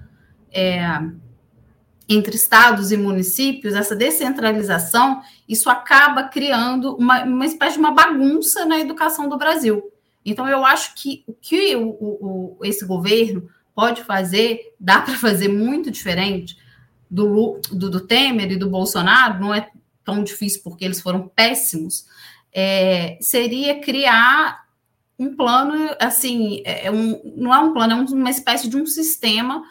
[0.53, 1.01] é,
[2.09, 8.65] entre estados e municípios, essa descentralização, isso acaba criando uma, uma espécie de uma bagunça
[8.65, 9.83] na educação do Brasil.
[10.25, 15.49] Então, eu acho que o que o, o, esse governo pode fazer, dá para fazer
[15.49, 16.57] muito diferente
[17.11, 19.69] do, do, do, Temer e do Bolsonaro, não é
[20.05, 22.07] tão difícil porque eles foram péssimos,
[22.53, 24.67] é, seria criar
[25.19, 28.87] um plano, assim, é, é um, não é um plano, é uma espécie de um
[28.87, 29.63] sistema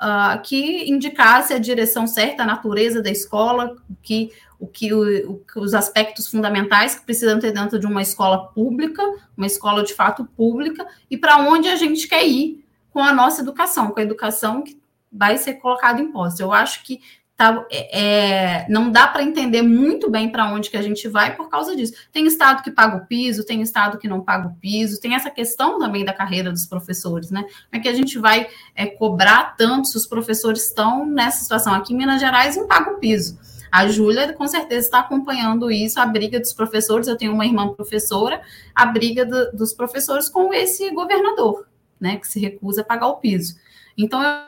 [0.00, 5.72] uh, que indicasse a direção certa, a natureza da escola, que o que o, os
[5.72, 9.02] aspectos fundamentais que precisam ter dentro de uma escola pública,
[9.36, 13.40] uma escola de fato pública, e para onde a gente quer ir com a nossa
[13.40, 14.76] educação, com a educação que
[15.12, 16.42] vai ser colocada em posse.
[16.42, 17.00] Eu acho que
[17.38, 21.36] tá, é, é não dá para entender muito bem para onde que a gente vai
[21.36, 21.94] por causa disso.
[22.12, 25.30] Tem estado que paga o piso, tem estado que não paga o piso, tem essa
[25.30, 27.42] questão também da carreira dos professores, né?
[27.42, 31.72] Como é que a gente vai é, cobrar tanto se os professores estão nessa situação?
[31.72, 33.38] Aqui em Minas Gerais não paga o piso.
[33.70, 37.06] A Júlia, com certeza, está acompanhando isso, a briga dos professores.
[37.06, 38.42] Eu tenho uma irmã professora,
[38.74, 41.68] a briga do, dos professores com esse governador,
[42.00, 43.56] né, que se recusa a pagar o piso.
[43.96, 44.47] Então, eu...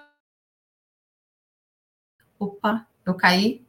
[2.40, 3.62] opa, eu caí.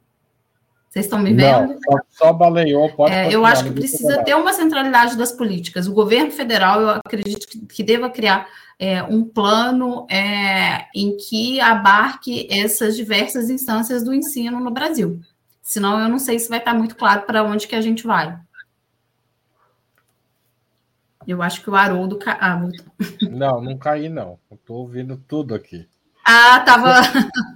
[0.88, 1.68] Vocês estão me vendo?
[1.68, 2.90] Não, só, só baleou.
[2.90, 5.86] Pode é, eu acho que precisa ter uma centralidade das políticas.
[5.86, 8.46] O governo federal, eu acredito que, que deva criar
[8.78, 15.18] é, um plano é, em que abarque essas diversas instâncias do ensino no Brasil.
[15.62, 18.38] Senão eu não sei se vai estar muito claro para onde que a gente vai.
[21.26, 22.18] Eu acho que o Haroldo.
[22.18, 22.36] Ca...
[22.40, 22.60] Ah,
[23.30, 24.38] não, não caí, não.
[24.50, 25.88] Estou ouvindo tudo aqui.
[26.24, 27.00] Ah, tava.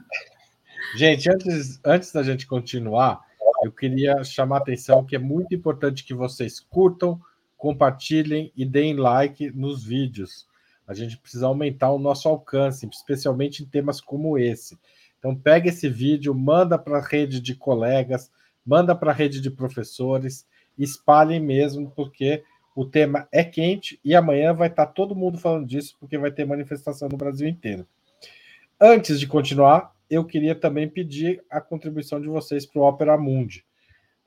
[0.95, 3.20] Gente, antes, antes da gente continuar,
[3.62, 7.20] eu queria chamar a atenção que é muito importante que vocês curtam,
[7.57, 10.47] compartilhem e deem like nos vídeos.
[10.87, 14.78] A gente precisa aumentar o nosso alcance, especialmente em temas como esse.
[15.18, 18.30] Então, pega esse vídeo, manda para a rede de colegas,
[18.64, 20.47] manda para a rede de professores,
[20.78, 25.66] espalhem mesmo, porque o tema é quente e amanhã vai estar tá todo mundo falando
[25.66, 27.87] disso, porque vai ter manifestação no Brasil inteiro.
[28.78, 33.64] Antes de continuar, eu queria também pedir a contribuição de vocês para o Opera Mundi.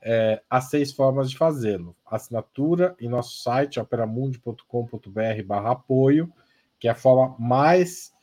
[0.01, 1.95] É, há seis formas de fazê-lo.
[2.05, 6.31] Assinatura em nosso site, operamundi.com.br apoio,
[6.79, 8.13] que é a forma mais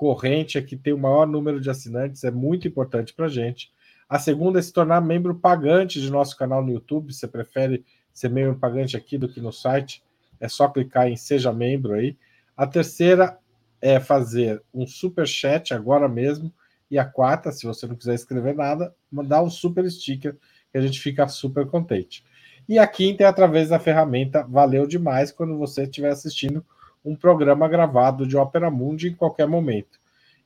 [0.00, 3.70] corrente é que tem o maior número de assinantes, é muito importante para a gente.
[4.08, 7.12] A segunda é se tornar membro pagante de nosso canal no YouTube.
[7.12, 10.02] Você prefere ser membro pagante aqui do que no site?
[10.40, 12.16] É só clicar em Seja Membro aí.
[12.56, 13.38] A terceira
[13.78, 16.50] é fazer um super chat agora mesmo.
[16.90, 20.36] E a quarta, se você não quiser escrever nada, mandar um super sticker
[20.72, 22.24] que a gente fica super contente.
[22.68, 26.64] E a quinta é através da ferramenta Valeu Demais quando você estiver assistindo
[27.04, 29.98] um programa gravado de Opera Mundi em qualquer momento.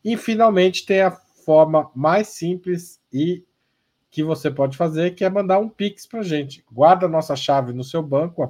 [0.04, 3.44] E finalmente tem a forma mais simples e
[4.10, 6.64] que você pode fazer, que é mandar um Pix para gente.
[6.70, 8.42] Guarda nossa chave no seu banco,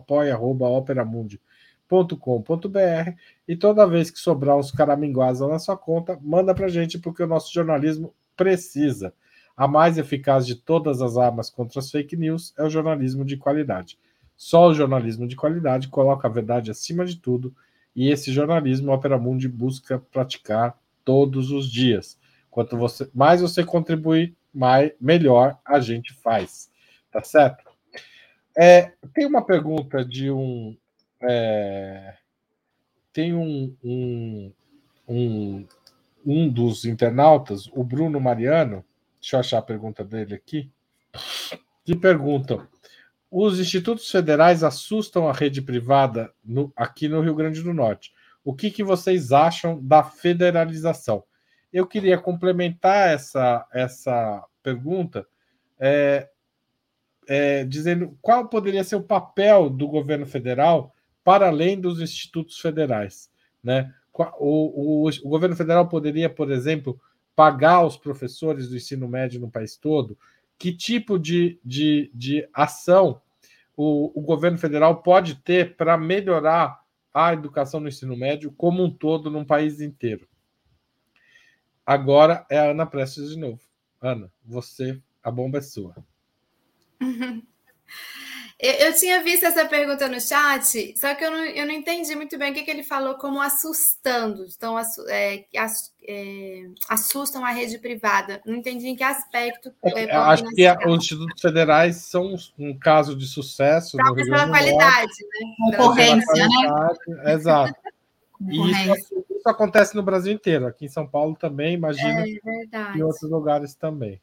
[2.00, 3.16] apoia.operamundi.com.br
[3.46, 7.26] e toda vez que sobrar uns caraminguás na sua conta, manda para gente, porque o
[7.26, 9.14] nosso jornalismo precisa.
[9.56, 13.36] A mais eficaz de todas as armas contra as fake news é o jornalismo de
[13.36, 13.98] qualidade.
[14.36, 17.54] Só o jornalismo de qualidade coloca a verdade acima de tudo
[17.94, 22.18] e esse jornalismo o Opera Mundi busca praticar todos os dias.
[22.50, 26.68] Quanto você mais você contribuir, mais, melhor a gente faz.
[27.12, 27.64] Tá certo?
[28.56, 30.76] É, tem uma pergunta de um.
[31.28, 32.14] É,
[33.12, 34.52] tem um, um,
[35.08, 35.66] um,
[36.24, 38.84] um dos internautas, o Bruno Mariano.
[39.20, 40.70] Deixa eu achar a pergunta dele aqui.
[41.84, 42.66] Que pergunta:
[43.30, 48.12] os institutos federais assustam a rede privada no, aqui no Rio Grande do Norte.
[48.44, 51.24] O que, que vocês acham da federalização?
[51.72, 55.26] Eu queria complementar essa, essa pergunta
[55.80, 56.28] é,
[57.26, 60.93] é, dizendo qual poderia ser o papel do governo federal
[61.24, 63.30] para além dos institutos federais.
[63.62, 63.92] Né?
[64.12, 67.00] O, o, o governo federal poderia, por exemplo,
[67.34, 70.16] pagar os professores do ensino médio no país todo?
[70.58, 73.20] Que tipo de, de, de ação
[73.76, 78.90] o, o governo federal pode ter para melhorar a educação no ensino médio como um
[78.90, 80.28] todo no país inteiro.
[81.84, 83.60] Agora é a Ana Prestes de novo.
[84.00, 85.96] Ana, você, a bomba é sua.
[88.60, 92.14] Eu, eu, tinha visto essa pergunta no chat, só que eu não, eu não entendi
[92.14, 94.46] muito bem o que, que ele falou como assustando.
[94.56, 94.78] Então,
[95.08, 95.44] é,
[96.06, 98.40] é, assustam a rede privada.
[98.46, 99.72] Não entendi em que aspecto.
[99.84, 103.96] É, é acho que a, os institutos federais são um caso de sucesso.
[103.96, 105.76] Talvez pela qualidade, né?
[105.76, 107.32] Concorrência, né?
[107.32, 107.74] Exato.
[108.48, 110.66] E isso, isso, acontece no Brasil inteiro.
[110.66, 112.20] Aqui em São Paulo também, imagino.
[112.20, 112.98] É verdade.
[112.98, 114.20] Em outros lugares também.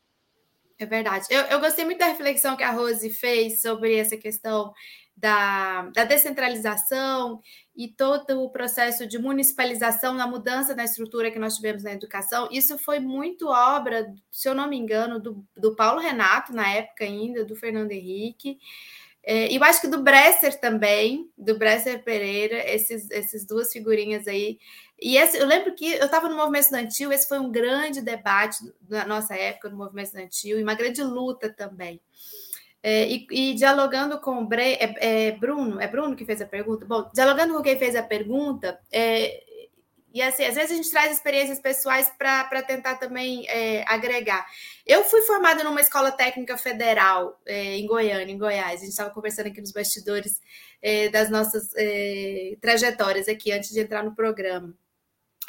[0.82, 1.28] É verdade.
[1.30, 4.74] Eu, eu gostei muito da reflexão que a Rose fez sobre essa questão
[5.16, 7.40] da, da descentralização
[7.76, 12.50] e todo o processo de municipalização na mudança da estrutura que nós tivemos na educação.
[12.52, 17.04] Isso foi muito obra, se eu não me engano, do, do Paulo Renato, na época
[17.04, 18.58] ainda, do Fernando Henrique.
[19.24, 24.58] É, eu acho que do Bresser também, do Bresser Pereira, esses, essas duas figurinhas aí.
[25.02, 28.58] E esse, eu lembro que eu estava no movimento estudantil, esse foi um grande debate
[28.88, 32.00] na nossa época no movimento estudantil, e uma grande luta também.
[32.84, 36.46] É, e, e, dialogando com o Bre, é, é, Bruno, é Bruno que fez a
[36.46, 36.86] pergunta?
[36.86, 39.44] Bom, dialogando com quem fez a pergunta, é,
[40.14, 44.46] e assim, às vezes a gente traz experiências pessoais para tentar também é, agregar.
[44.86, 48.82] Eu fui formada numa escola técnica federal é, em Goiânia, em Goiás.
[48.82, 50.42] A gente estava conversando aqui nos bastidores
[50.82, 54.76] é, das nossas é, trajetórias aqui antes de entrar no programa.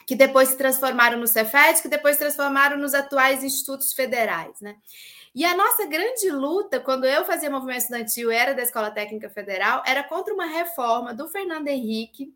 [0.07, 4.77] Que depois se transformaram no Cefet, que depois se transformaram nos atuais institutos federais, né?
[5.35, 9.83] E a nossa grande luta, quando eu fazia movimento estudantil, era da Escola Técnica Federal,
[9.87, 12.35] era contra uma reforma do Fernando Henrique,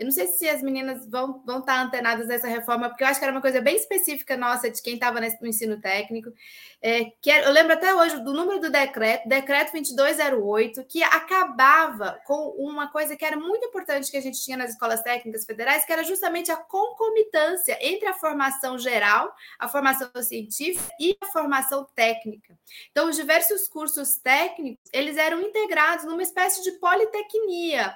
[0.00, 3.18] eu não sei se as meninas vão, vão estar antenadas nessa reforma, porque eu acho
[3.18, 6.32] que era uma coisa bem específica nossa de quem estava no ensino técnico.
[6.80, 12.48] É, que eu lembro até hoje do número do decreto, decreto 2208, que acabava com
[12.56, 15.92] uma coisa que era muito importante que a gente tinha nas escolas técnicas federais, que
[15.92, 22.58] era justamente a concomitância entre a formação geral, a formação científica e a formação técnica.
[22.90, 27.94] Então, os diversos cursos técnicos, eles eram integrados numa espécie de politecnia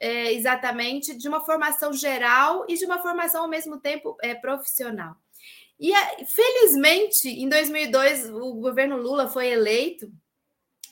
[0.00, 5.14] é, exatamente de uma formação geral e de uma formação ao mesmo tempo é, profissional.
[5.78, 10.10] E é, felizmente, em 2002, o governo Lula foi eleito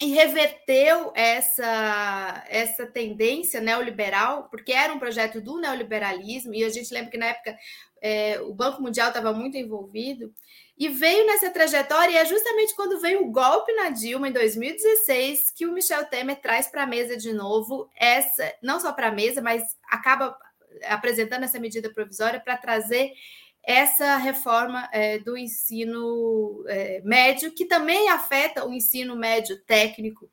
[0.00, 6.92] e reverteu essa, essa tendência neoliberal, porque era um projeto do neoliberalismo, e a gente
[6.94, 7.58] lembra que na época
[8.00, 10.32] é, o Banco Mundial estava muito envolvido,
[10.78, 15.50] e veio nessa trajetória, e é justamente quando veio o golpe na Dilma, em 2016,
[15.50, 19.12] que o Michel Temer traz para a mesa de novo essa, não só para a
[19.12, 20.38] mesa, mas acaba
[20.84, 23.12] apresentando essa medida provisória para trazer
[23.60, 30.30] essa reforma é, do ensino é, médio, que também afeta o ensino médio técnico,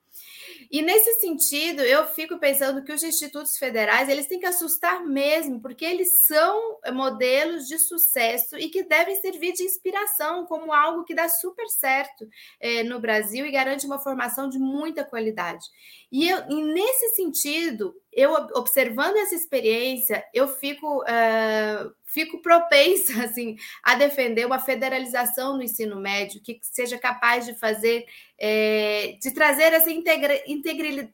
[0.78, 5.62] e nesse sentido, eu fico pensando que os institutos federais eles têm que assustar mesmo,
[5.62, 11.16] porque eles são modelos de sucesso e que devem servir de inspiração como algo que
[11.16, 12.28] dá super certo
[12.60, 15.64] é, no Brasil e garante uma formação de muita qualidade.
[16.12, 23.58] E, eu, e nesse sentido, eu observando essa experiência, eu fico uh, fico propensa assim
[23.84, 28.06] a defender uma federalização no ensino médio que seja capaz de fazer
[28.38, 30.34] é, de trazer essa integra,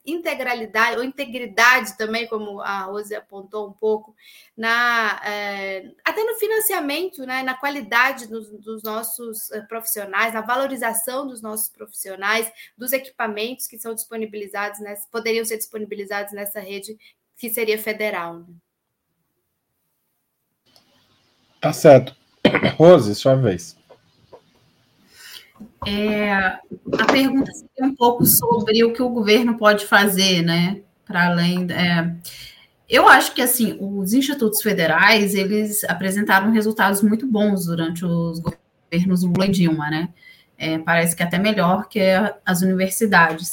[0.04, 4.14] integralidade ou integridade também, como a Rose apontou um pouco,
[4.56, 11.40] na é, até no financiamento, né, na qualidade dos, dos nossos profissionais, na valorização dos
[11.40, 16.91] nossos profissionais, dos equipamentos que são disponibilizados, nessa, poderiam ser disponibilizados nessa rede
[17.36, 18.40] que seria federal.
[18.40, 18.46] Né?
[21.60, 22.14] Tá certo.
[22.76, 23.76] Rose, sua vez.
[25.86, 30.80] É, a pergunta seria um pouco sobre o que o governo pode fazer, né?
[31.04, 31.66] Para além.
[31.70, 32.14] É,
[32.88, 39.22] eu acho que assim, os institutos federais eles apresentaram resultados muito bons durante os governos
[39.22, 40.08] Lula e Dilma, né?
[40.58, 42.00] É, parece que até melhor que
[42.44, 43.52] as universidades.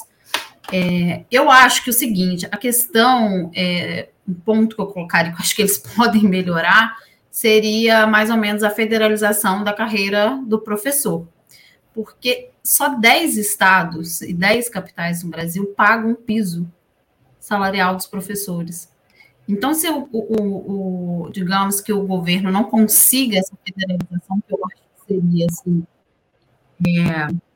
[0.72, 5.38] É, eu acho que o seguinte, a questão, é, um ponto que eu colocaria, que
[5.38, 6.96] eu acho que eles podem melhorar,
[7.32, 11.28] seria mais ou menos a federalização da carreira do professor.
[11.94, 16.72] Porque só 10 estados e 10 capitais no Brasil pagam piso
[17.40, 18.90] salarial dos professores.
[19.48, 24.60] Então, se o, o, o, digamos que o governo não consiga essa federalização, que eu
[24.66, 25.84] acho que seria assim,
[26.86, 27.49] é,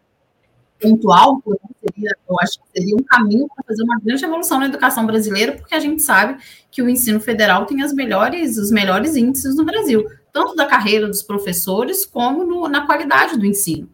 [0.83, 1.41] pontual,
[1.79, 5.53] seria, eu acho que seria um caminho para fazer uma grande evolução na educação brasileira,
[5.53, 6.37] porque a gente sabe
[6.69, 11.07] que o ensino federal tem as melhores, os melhores índices no Brasil, tanto da carreira
[11.07, 13.89] dos professores como no, na qualidade do ensino.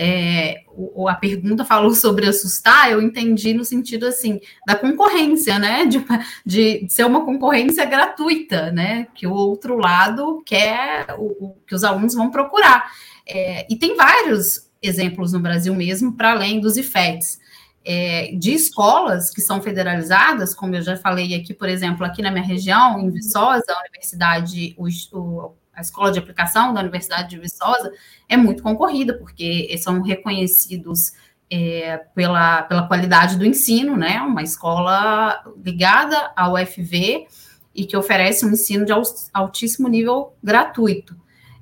[0.00, 5.84] É, o, a pergunta falou sobre assustar, eu entendi no sentido assim da concorrência, né?
[6.46, 9.08] De, de ser uma concorrência gratuita, né?
[9.12, 12.92] Que o outro lado quer, o, o que os alunos vão procurar.
[13.26, 17.38] É, e tem vários exemplos no Brasil mesmo, para além dos IFETs.
[17.84, 22.30] é, de escolas que são federalizadas, como eu já falei aqui, por exemplo, aqui na
[22.30, 27.38] minha região, em Viçosa, a universidade, o, o, a escola de aplicação da Universidade de
[27.38, 27.90] Viçosa
[28.28, 31.12] é muito concorrida, porque são reconhecidos
[31.50, 34.20] é, pela, pela qualidade do ensino, né?
[34.20, 37.26] Uma escola ligada ao UFV
[37.74, 38.92] e que oferece um ensino de
[39.32, 41.16] altíssimo nível gratuito.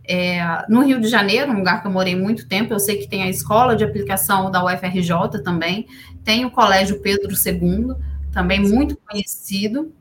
[0.08, 3.08] É, no Rio de Janeiro, um lugar que eu morei muito tempo, eu sei que
[3.08, 5.86] tem a escola de aplicação da UFRJ também,
[6.24, 7.94] tem o Colégio Pedro II,
[8.32, 9.92] também muito conhecido.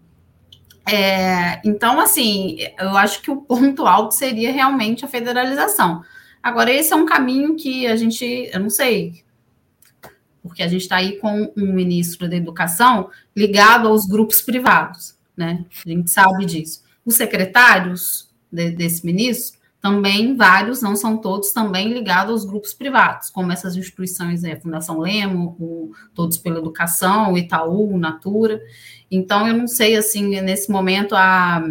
[0.88, 6.04] É, então, assim, eu acho que o ponto alto seria realmente a federalização.
[6.44, 9.24] Agora, esse é um caminho que a gente, eu não sei,
[10.44, 15.66] porque a gente está aí com um ministro da Educação ligado aos grupos privados, né?
[15.84, 16.84] A gente sabe disso.
[17.04, 19.55] Os secretários de, desse ministro
[19.86, 24.98] também vários, não são todos, também ligados aos grupos privados, como essas instituições, é, Fundação
[24.98, 28.60] Lemo, o Todos pela Educação, o Itaú, o Natura.
[29.12, 31.64] Então, eu não sei, assim, nesse momento, a,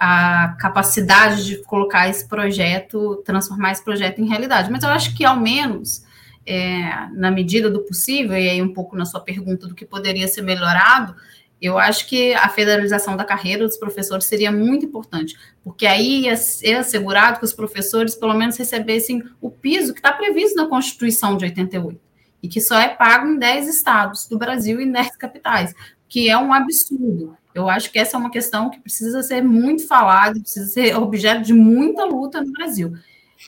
[0.00, 4.68] a capacidade de colocar esse projeto, transformar esse projeto em realidade.
[4.68, 6.02] Mas eu acho que, ao menos,
[6.44, 10.26] é, na medida do possível, e aí um pouco na sua pergunta do que poderia
[10.26, 11.14] ser melhorado,
[11.60, 16.36] eu acho que a federalização da carreira dos professores seria muito importante, porque aí ia
[16.36, 21.36] ser assegurado que os professores pelo menos recebessem o piso que está previsto na Constituição
[21.36, 22.00] de 88
[22.42, 25.74] e que só é pago em 10 estados do Brasil e em 10 capitais,
[26.08, 27.36] que é um absurdo.
[27.54, 31.42] Eu acho que essa é uma questão que precisa ser muito falada, precisa ser objeto
[31.42, 32.92] de muita luta no Brasil.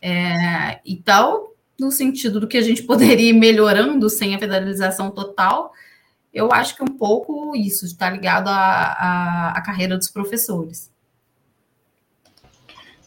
[0.03, 5.73] É, então, no sentido do que a gente poderia ir melhorando sem a federalização total,
[6.33, 10.91] eu acho que um pouco isso está ligado à, à, carreira dos professores.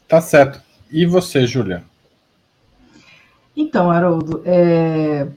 [0.07, 0.61] Tá certo.
[0.91, 1.83] E você, Júlia?
[3.55, 5.27] Então, Haroldo, é,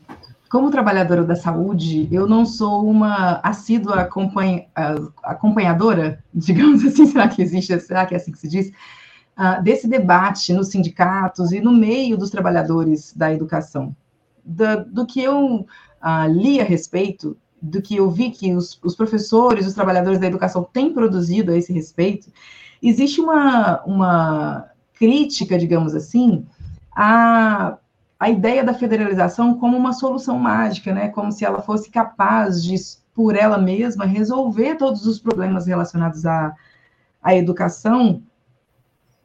[0.49, 4.67] como trabalhadora da saúde, eu não sou uma assídua acompanha,
[5.23, 8.73] acompanhadora, digamos assim, será que existe, será que é assim que se diz?
[9.39, 13.95] Uh, desse debate nos sindicatos e no meio dos trabalhadores da educação.
[14.43, 18.95] Do, do que eu uh, li a respeito, do que eu vi que os, os,
[18.95, 22.31] professores, os trabalhadores da educação têm produzido a esse respeito,
[22.83, 26.47] existe uma, uma crítica, digamos assim,
[26.95, 27.79] à,
[28.19, 31.09] à ideia da federalização como uma solução mágica, né?
[31.09, 32.77] como se ela fosse capaz de,
[33.15, 36.55] por ela mesma, resolver todos os problemas relacionados à,
[37.23, 38.23] à educação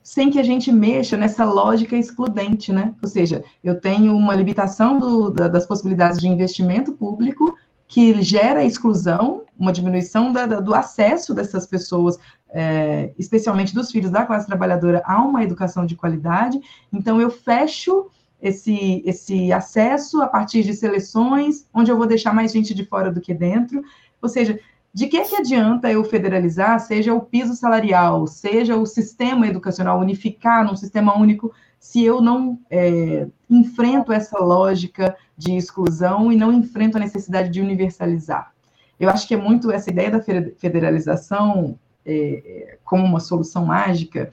[0.03, 2.95] sem que a gente mexa nessa lógica excludente, né?
[3.01, 7.55] Ou seja, eu tenho uma limitação do, da, das possibilidades de investimento público
[7.91, 12.17] que gera exclusão, uma diminuição da, da, do acesso dessas pessoas,
[12.49, 16.57] é, especialmente dos filhos da classe trabalhadora, a uma educação de qualidade.
[16.91, 18.09] Então, eu fecho
[18.41, 23.11] esse, esse acesso a partir de seleções, onde eu vou deixar mais gente de fora
[23.11, 23.83] do que dentro.
[24.21, 24.57] Ou seja,
[24.93, 30.63] de que, que adianta eu federalizar, seja o piso salarial, seja o sistema educacional, unificar
[30.63, 36.95] num sistema único, se eu não é, enfrento essa lógica de exclusão e não enfrento
[36.95, 38.53] a necessidade de universalizar.
[38.99, 44.31] Eu acho que é muito essa ideia da federalização é, como uma solução mágica,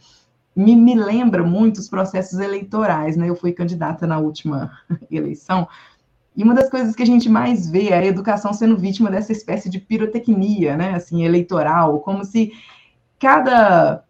[0.55, 3.30] me, me, lembra muito os processos eleitorais, né?
[3.30, 4.70] Eu fui candidata na última
[5.11, 5.66] eleição,
[6.36, 9.32] e uma das coisas que a gente mais vê é a educação sendo vítima dessa
[9.32, 10.94] espécie de pirotecnia, né?
[10.94, 12.53] Assim, eleitoral, como se
[13.18, 14.05] cada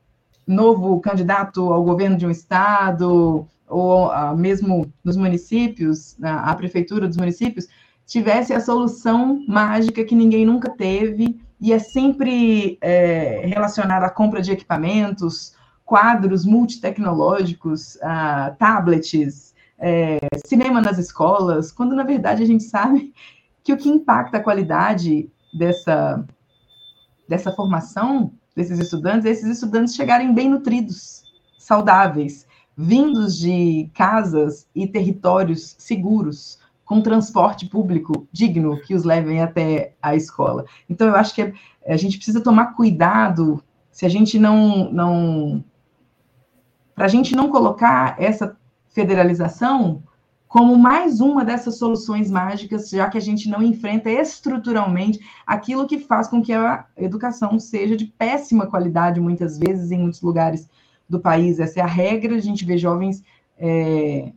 [0.48, 7.06] novo candidato ao governo de um estado, ou uh, mesmo nos municípios, na, a prefeitura
[7.06, 7.68] dos municípios,
[8.06, 14.40] tivesse a solução mágica que ninguém nunca teve, e é sempre é, relacionada à compra
[14.40, 22.64] de equipamentos, quadros multitecnológicos, uh, tablets, é, cinema nas escolas, quando na verdade a gente
[22.64, 23.12] sabe
[23.62, 26.24] que o que impacta a qualidade dessa,
[27.28, 31.22] dessa formação desses estudantes esses estudantes chegarem bem nutridos,
[31.56, 32.44] saudáveis,
[32.76, 40.16] vindos de casas e territórios seguros, com transporte público digno que os levem até a
[40.16, 40.64] escola.
[40.88, 41.52] Então, eu acho que
[41.86, 44.90] a gente precisa tomar cuidado se a gente não.
[44.90, 45.64] não
[46.94, 48.56] para a gente não colocar essa
[48.88, 50.02] federalização
[50.48, 55.98] como mais uma dessas soluções mágicas, já que a gente não enfrenta estruturalmente aquilo que
[55.98, 60.68] faz com que a educação seja de péssima qualidade, muitas vezes, em muitos lugares
[61.06, 61.60] do país.
[61.60, 63.22] Essa é a regra, a gente vê jovens
[63.58, 64.32] é,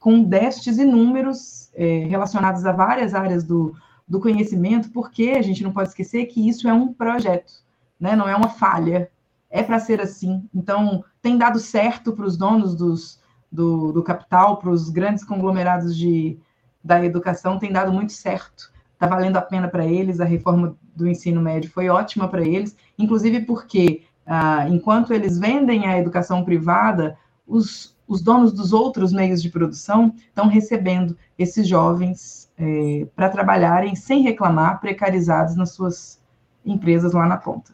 [0.00, 3.72] com déficits inúmeros é, relacionados a várias áreas do,
[4.08, 7.52] do conhecimento, porque a gente não pode esquecer que isso é um projeto,
[8.00, 8.16] né?
[8.16, 9.08] não é uma falha,
[9.48, 10.48] é para ser assim.
[10.52, 13.20] Então, tem dado certo para os donos dos,
[13.54, 16.36] do, do capital, para os grandes conglomerados de,
[16.82, 18.72] da educação tem dado muito certo.
[18.92, 22.76] Está valendo a pena para eles, a reforma do ensino médio foi ótima para eles,
[22.98, 29.40] inclusive porque, ah, enquanto eles vendem a educação privada, os, os donos dos outros meios
[29.40, 36.20] de produção estão recebendo esses jovens é, para trabalharem sem reclamar, precarizados nas suas
[36.66, 37.72] empresas lá na ponta.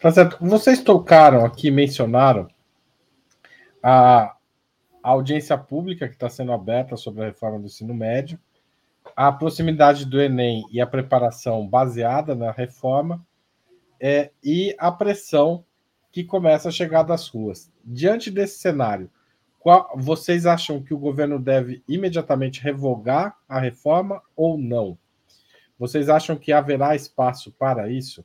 [0.00, 0.38] Tá certo.
[0.40, 2.48] Vocês tocaram aqui, mencionaram
[3.82, 4.36] a
[5.02, 8.38] audiência pública que está sendo aberta sobre a reforma do ensino médio,
[9.14, 13.24] a proximidade do Enem e a preparação baseada na reforma,
[14.00, 15.64] é, e a pressão
[16.10, 17.70] que começa a chegar das ruas.
[17.84, 19.10] Diante desse cenário,
[19.58, 24.96] qual, vocês acham que o governo deve imediatamente revogar a reforma ou não?
[25.78, 28.24] Vocês acham que haverá espaço para isso?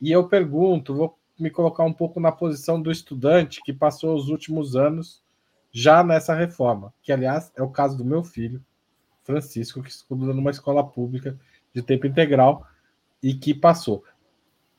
[0.00, 4.28] E eu pergunto, vou me colocar um pouco na posição do estudante que passou os
[4.28, 5.22] últimos anos
[5.70, 8.64] já nessa reforma, que aliás é o caso do meu filho,
[9.22, 11.38] Francisco, que estuda numa escola pública
[11.72, 12.66] de tempo integral
[13.22, 14.02] e que passou.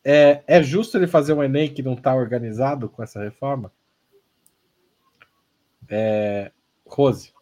[0.03, 3.71] É, é justo ele fazer um Enem que não está organizado com essa reforma?
[5.87, 6.51] É,
[6.85, 7.33] Rose.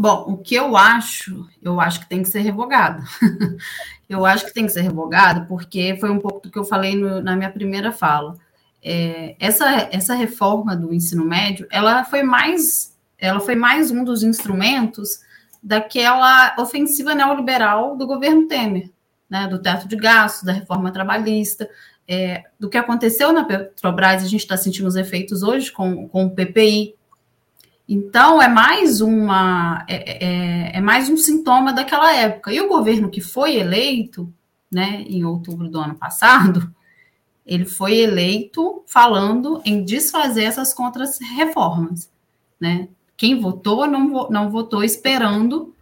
[0.00, 3.04] Bom, o que eu acho, eu acho que tem que ser revogado.
[4.08, 6.96] eu acho que tem que ser revogado, porque foi um pouco do que eu falei
[6.96, 8.34] no, na minha primeira fala.
[8.82, 14.22] É, essa, essa reforma do ensino médio, ela foi mais, ela foi mais um dos
[14.22, 15.20] instrumentos
[15.62, 18.90] daquela ofensiva neoliberal do governo Temer,
[19.28, 21.68] né, do teto de gastos, da reforma trabalhista,
[22.08, 26.24] é, do que aconteceu na Petrobras, a gente está sentindo os efeitos hoje com, com
[26.24, 26.94] o PPI,
[27.92, 32.52] então, é mais uma é, é, é, mais um sintoma daquela época.
[32.52, 34.32] E o governo que foi eleito,
[34.70, 36.72] né, em outubro do ano passado,
[37.44, 42.08] ele foi eleito falando em desfazer essas contras-reformas,
[42.60, 42.88] né?
[43.16, 45.74] Quem votou não, não votou esperando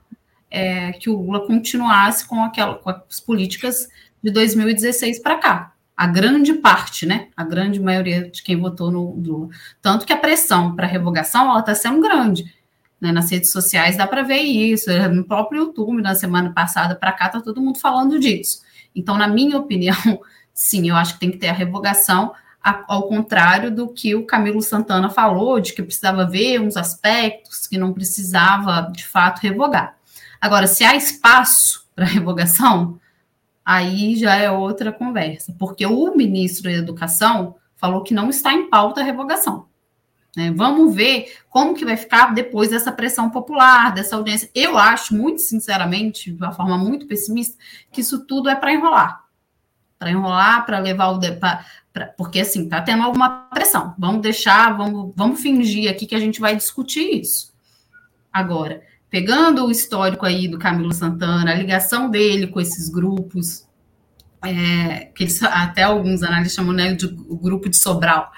[0.50, 3.86] é, que o Lula continuasse com, aquela, com as políticas
[4.22, 7.26] de 2016 para cá a grande parte, né?
[7.36, 9.48] A grande maioria de quem votou no Lula.
[9.82, 12.54] Tanto que a pressão para revogação ela está sendo grande.
[13.00, 13.10] Né?
[13.10, 14.88] Nas redes sociais dá para ver isso.
[15.08, 18.60] No próprio YouTube, na semana passada para cá, está todo mundo falando disso.
[18.94, 20.20] Então, na minha opinião,
[20.54, 22.32] sim, eu acho que tem que ter a revogação,
[22.62, 27.76] ao contrário do que o Camilo Santana falou, de que precisava ver uns aspectos que
[27.76, 29.96] não precisava, de fato, revogar.
[30.40, 33.00] Agora, se há espaço para revogação,
[33.68, 38.70] aí já é outra conversa, porque o ministro da Educação falou que não está em
[38.70, 39.66] pauta a revogação.
[40.34, 40.50] Né?
[40.50, 44.50] Vamos ver como que vai ficar depois dessa pressão popular, dessa audiência.
[44.54, 47.58] Eu acho, muito sinceramente, de uma forma muito pessimista,
[47.92, 49.24] que isso tudo é para enrolar.
[49.98, 51.20] Para enrolar, para levar o.
[51.38, 51.62] Pra,
[51.92, 53.94] pra, porque, assim, está tendo alguma pressão.
[53.98, 57.52] Vamos deixar, vamos, vamos fingir aqui que a gente vai discutir isso.
[58.32, 58.80] Agora,
[59.10, 63.66] pegando o histórico aí do Camilo Santana, a ligação dele com esses grupos,
[64.42, 68.30] é, que eles, até alguns analistas chamam né, de o grupo de Sobral,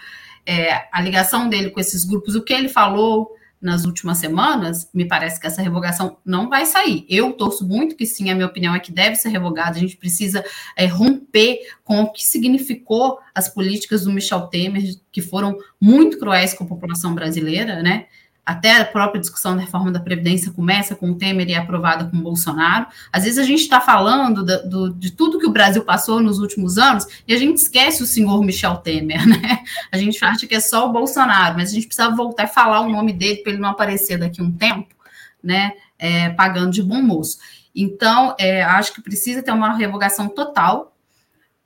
[0.46, 5.06] é, a ligação dele com esses grupos, o que ele falou nas últimas semanas, me
[5.06, 7.04] parece que essa revogação não vai sair.
[7.10, 9.98] Eu torço muito que sim, a minha opinião é que deve ser revogada, a gente
[9.98, 10.42] precisa
[10.74, 16.54] é, romper com o que significou as políticas do Michel Temer, que foram muito cruéis
[16.54, 18.06] com a população brasileira, né?
[18.44, 22.04] Até a própria discussão da reforma da Previdência começa com o Temer e é aprovada
[22.06, 22.86] com o Bolsonaro.
[23.12, 26.38] Às vezes a gente está falando do, do, de tudo que o Brasil passou nos
[26.38, 29.62] últimos anos e a gente esquece o senhor Michel Temer, né?
[29.92, 32.80] A gente acha que é só o Bolsonaro, mas a gente precisa voltar e falar
[32.80, 34.94] o nome dele para ele não aparecer daqui a um tempo,
[35.42, 35.72] né?
[35.98, 37.38] É, pagando de bom moço.
[37.74, 40.96] Então, é, acho que precisa ter uma revogação total,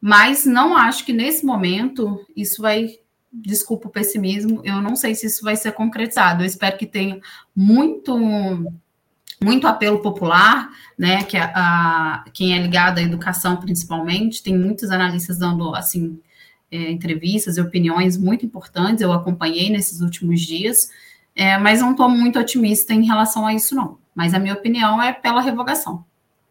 [0.01, 2.99] mas não acho que nesse momento isso vai
[3.43, 6.43] desculpa o pessimismo, eu não sei se isso vai ser concretizado.
[6.43, 7.20] Eu espero que tenha
[7.55, 8.16] muito
[9.43, 11.24] muito apelo popular, né?
[11.24, 16.18] Que a, a quem é ligado à educação, principalmente, tem muitos analistas dando assim
[16.70, 19.03] é, entrevistas e opiniões muito importantes.
[19.03, 20.91] Eu acompanhei nesses últimos dias,
[21.35, 23.99] é, mas não estou muito otimista em relação a isso, não.
[24.14, 26.05] Mas a minha opinião é pela revogação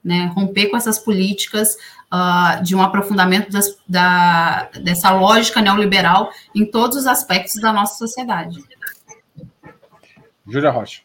[0.03, 1.77] né, romper com essas políticas
[2.11, 7.97] uh, de um aprofundamento das, da, dessa lógica neoliberal em todos os aspectos da nossa
[7.97, 8.63] sociedade.
[10.45, 11.01] Júlia Rocha.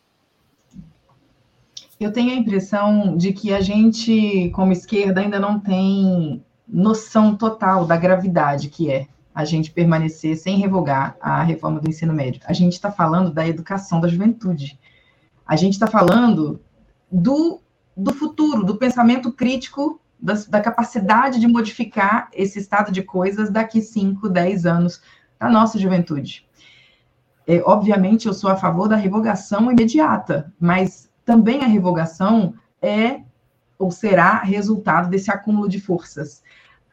[2.01, 7.86] Eu tenho a impressão de que a gente, como esquerda, ainda não tem noção total
[7.86, 12.42] da gravidade que é a gente permanecer sem revogar a reforma do ensino médio.
[12.44, 14.78] A gente está falando da educação da juventude.
[15.46, 16.61] A gente está falando
[17.11, 17.61] do
[17.99, 23.82] do futuro, do pensamento crítico, da, da, capacidade de modificar esse estado de coisas daqui
[23.82, 25.03] 5, 10 anos,
[25.38, 26.46] da nossa juventude.
[27.46, 33.22] é, obviamente, eu sou a favor da revogação imediata, mas também a revogação é
[33.78, 36.42] ou será resultado desse acúmulo de forças.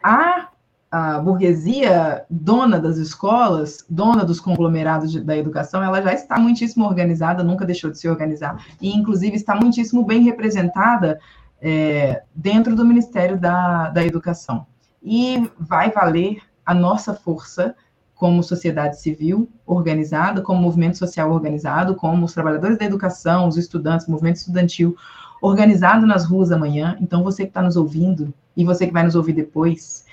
[0.03, 0.49] A,
[0.95, 6.85] a burguesia dona das escolas, dona dos conglomerados de, da educação, ela já está muitíssimo
[6.85, 11.19] organizada, nunca deixou de se organizar, e inclusive está muitíssimo bem representada
[11.61, 14.65] é, dentro do Ministério da, da Educação.
[15.03, 17.75] E vai valer a nossa força
[18.15, 24.07] como sociedade civil organizada, como movimento social organizado, como os trabalhadores da educação, os estudantes,
[24.07, 24.95] movimento estudantil
[25.41, 26.95] organizado nas ruas amanhã.
[27.01, 30.04] Então, você que está nos ouvindo e você que vai nos ouvir depois,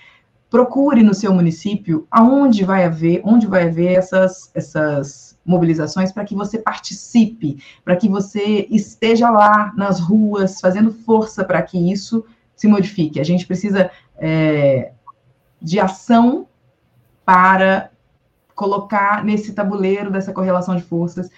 [0.52, 6.34] procure no seu município aonde vai haver, onde vai haver essas, essas mobilizações para que
[6.34, 12.22] você participe, para que você esteja lá nas ruas, fazendo força para que isso
[12.54, 13.18] se modifique.
[13.18, 14.92] A gente precisa é,
[15.60, 16.46] de ação
[17.24, 17.90] para
[18.54, 21.30] colocar nesse tabuleiro dessa correlação de forças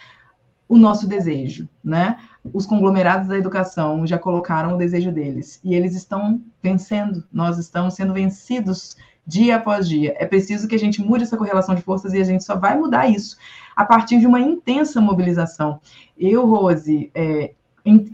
[0.69, 2.19] o nosso desejo, né?
[2.53, 7.95] Os conglomerados da educação já colocaram o desejo deles e eles estão vencendo, nós estamos
[7.95, 10.15] sendo vencidos dia após dia.
[10.19, 12.79] É preciso que a gente mude essa correlação de forças e a gente só vai
[12.79, 13.37] mudar isso
[13.75, 15.81] a partir de uma intensa mobilização.
[16.17, 17.53] Eu, Rose, é,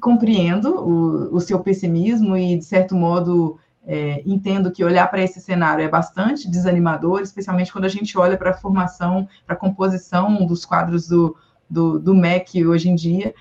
[0.01, 5.41] compreendo o, o, seu pessimismo e, de certo modo, é, entendo que olhar para esse
[5.41, 10.47] cenário é bastante desanimador, especialmente quando a gente olha para a formação, para a composição
[10.47, 11.37] dos quadros do,
[11.69, 13.35] do, do MEC hoje em dia.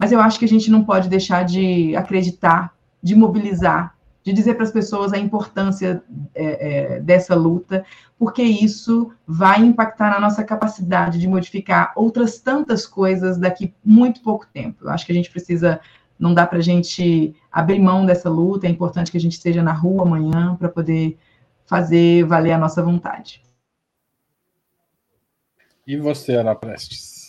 [0.00, 3.94] Mas eu acho que a gente não pode deixar de acreditar, de mobilizar,
[4.24, 6.02] de dizer para as pessoas a importância
[6.34, 7.84] é, é, dessa luta,
[8.18, 14.46] porque isso vai impactar na nossa capacidade de modificar outras tantas coisas daqui muito pouco
[14.46, 14.84] tempo.
[14.86, 15.78] Eu acho que a gente precisa,
[16.18, 19.62] não dá para a gente abrir mão dessa luta, é importante que a gente esteja
[19.62, 21.18] na rua amanhã para poder
[21.66, 23.42] fazer valer a nossa vontade.
[25.86, 27.19] E você, Ana Prestes?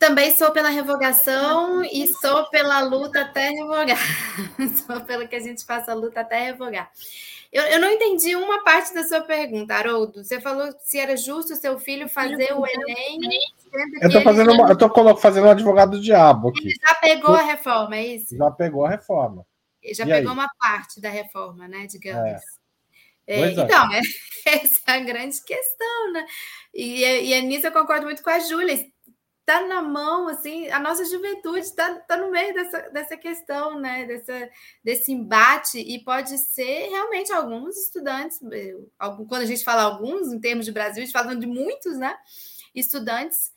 [0.00, 3.98] Também sou pela revogação e sou pela luta até revogar.
[4.86, 6.90] sou pelo que a gente faça a luta até revogar.
[7.52, 10.24] Eu, eu não entendi uma parte da sua pergunta, Haroldo.
[10.24, 13.20] Você falou se era justo seu filho fazer o Enem.
[14.00, 14.58] Eu estou fazendo, ele...
[14.58, 16.68] uma, eu tô fazendo um advogado do diabo aqui.
[16.68, 18.34] Ele já pegou a reforma, é isso?
[18.34, 19.46] Já pegou a reforma.
[19.82, 20.38] Ele já e pegou aí?
[20.38, 21.86] uma parte da reforma, né?
[21.86, 22.26] Digamos.
[22.26, 22.60] É.
[23.26, 23.52] É, é.
[23.52, 24.00] então, é,
[24.48, 26.24] essa é a grande questão, né?
[26.72, 28.74] E, e a nisso eu concordo muito com a Júlia
[29.50, 34.06] está na mão, assim, a nossa juventude está tá no meio dessa, dessa questão, né?
[34.06, 34.50] Dessa,
[34.82, 38.38] desse embate, e pode ser realmente alguns estudantes,
[38.98, 41.98] algum, quando a gente fala alguns, em termos de Brasil, a gente fala de muitos,
[41.98, 42.16] né?
[42.74, 43.52] Estudantes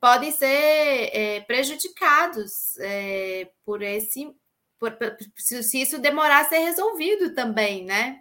[0.00, 4.32] podem ser é, prejudicados é, por esse.
[4.78, 8.20] Por, por, se isso demorar a ser resolvido também, né?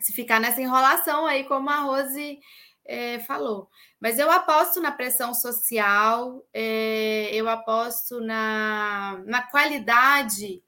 [0.00, 2.38] Se ficar nessa enrolação aí, como a Rose
[2.84, 3.68] é, falou.
[4.00, 10.62] Mas eu aposto na pressão social, é, eu aposto na, na qualidade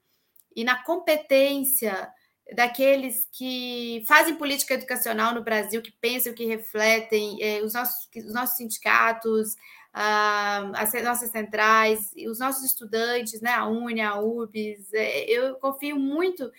[0.55, 2.11] e na competência
[2.55, 8.33] daqueles que fazem política educacional no Brasil, que pensam, que refletem, é, os, nossos, os
[8.33, 9.55] nossos sindicatos,
[9.93, 15.97] ah, as nossas centrais, os nossos estudantes, né, a UNE, a URBS, é, eu confio
[15.97, 16.51] muito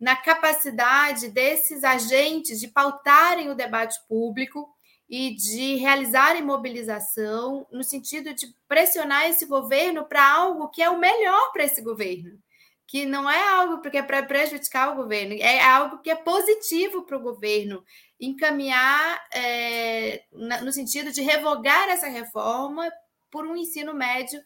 [0.00, 4.68] na capacidade desses agentes de pautarem o debate público
[5.08, 10.98] e de realizar mobilização no sentido de pressionar esse governo para algo que é o
[10.98, 12.38] melhor para esse governo,
[12.86, 17.02] que não é algo porque é para prejudicar o governo, é algo que é positivo
[17.02, 17.82] para o governo
[18.20, 22.90] encaminhar é, no sentido de revogar essa reforma
[23.30, 24.42] por um ensino médio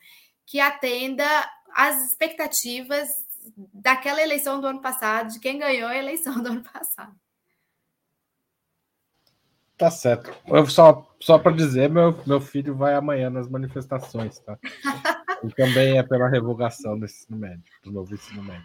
[0.47, 1.27] que atenda
[1.75, 3.09] às expectativas
[3.73, 7.15] daquela eleição do ano passado, de quem ganhou a eleição do ano passado.
[9.83, 10.31] Tá certo.
[10.47, 14.57] Eu só só para dizer, meu, meu filho vai amanhã nas manifestações, tá?
[15.43, 18.65] E também é pela revogação do ensino médio, do novo ensino médio.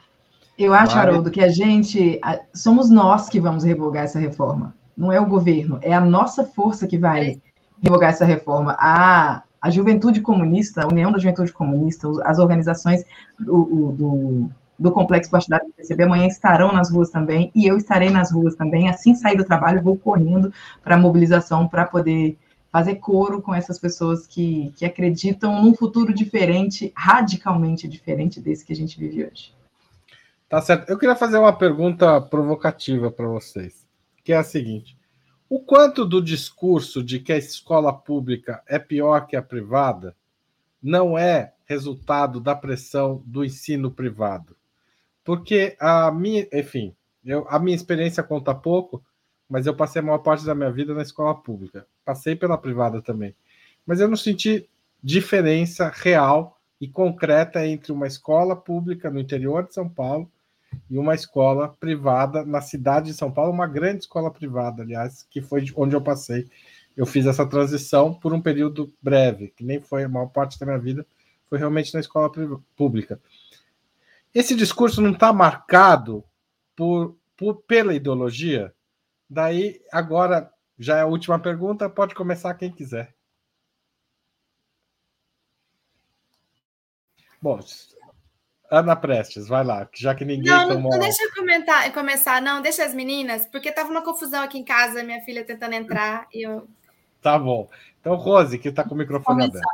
[0.60, 1.08] Eu acho, Mas...
[1.08, 2.22] Haroldo, que a gente
[2.54, 4.76] somos nós que vamos revogar essa reforma.
[4.96, 7.42] Não é o governo, é a nossa força que vai
[7.82, 8.76] revogar essa reforma.
[8.78, 13.04] A, a Juventude Comunista, a União da Juventude Comunista, as organizações
[13.40, 18.10] do, do do Complexo Partidário do PCB amanhã estarão nas ruas também, e eu estarei
[18.10, 18.90] nas ruas também.
[18.90, 20.54] Assim sair do trabalho, vou correndo
[20.84, 22.38] para a mobilização para poder
[22.72, 28.74] fazer coro com essas pessoas que, que acreditam num futuro diferente, radicalmente diferente desse que
[28.74, 29.54] a gente vive hoje.
[30.50, 30.90] Tá certo.
[30.90, 33.86] Eu queria fazer uma pergunta provocativa para vocês,
[34.24, 34.98] que é a seguinte:
[35.50, 40.16] o quanto do discurso de que a escola pública é pior que a privada
[40.82, 44.56] não é resultado da pressão do ensino privado?
[45.28, 49.04] Porque a minha, enfim, eu, a minha experiência conta pouco,
[49.50, 51.86] mas eu passei a maior parte da minha vida na escola pública.
[52.06, 53.36] Passei pela privada também.
[53.86, 54.70] mas eu não senti
[55.04, 60.32] diferença real e concreta entre uma escola pública no interior de São Paulo
[60.90, 65.42] e uma escola privada na cidade de São Paulo, uma grande escola privada, aliás, que
[65.42, 66.48] foi onde eu passei.
[66.96, 70.66] Eu fiz essa transição por um período breve, que nem foi a maior parte da
[70.66, 71.06] minha vida,
[71.50, 72.32] foi realmente na escola
[72.78, 73.20] pública.
[74.38, 76.24] Esse discurso não está marcado
[76.76, 78.72] por, por, pela ideologia?
[79.28, 83.16] Daí, agora, já é a última pergunta, pode começar quem quiser.
[87.42, 87.60] Bom,
[88.70, 90.92] Ana Prestes, vai lá, já que ninguém não, tomou...
[90.92, 94.64] Não, deixa eu comentar, começar, não, deixa as meninas, porque tava uma confusão aqui em
[94.64, 96.68] casa, minha filha tentando entrar e eu...
[97.24, 97.68] Tá bom.
[98.00, 99.66] Então, Rose, que está com o microfone aberto.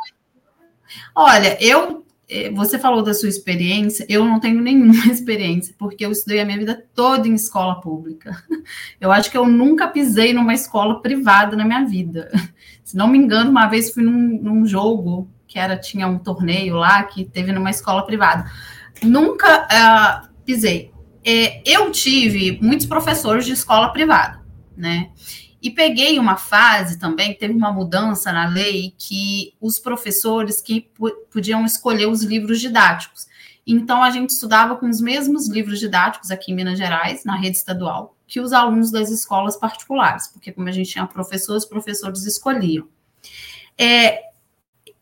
[1.13, 2.02] Olha, eu
[2.53, 6.57] você falou da sua experiência, eu não tenho nenhuma experiência, porque eu estudei a minha
[6.57, 8.35] vida toda em escola pública.
[8.99, 12.31] Eu acho que eu nunca pisei numa escola privada na minha vida.
[12.83, 16.75] Se não me engano, uma vez fui num, num jogo que era tinha um torneio
[16.75, 18.49] lá que teve numa escola privada.
[19.03, 20.91] Nunca uh, pisei.
[21.25, 24.41] É, eu tive muitos professores de escola privada,
[24.75, 25.11] né?
[25.63, 30.91] E peguei uma fase também, teve uma mudança na lei que os professores que
[31.31, 33.27] podiam escolher os livros didáticos.
[33.65, 37.55] Então a gente estudava com os mesmos livros didáticos aqui em Minas Gerais, na rede
[37.55, 42.25] estadual, que os alunos das escolas particulares, porque como a gente tinha professores, os professores
[42.25, 42.85] escolhiam.
[43.77, 44.19] É,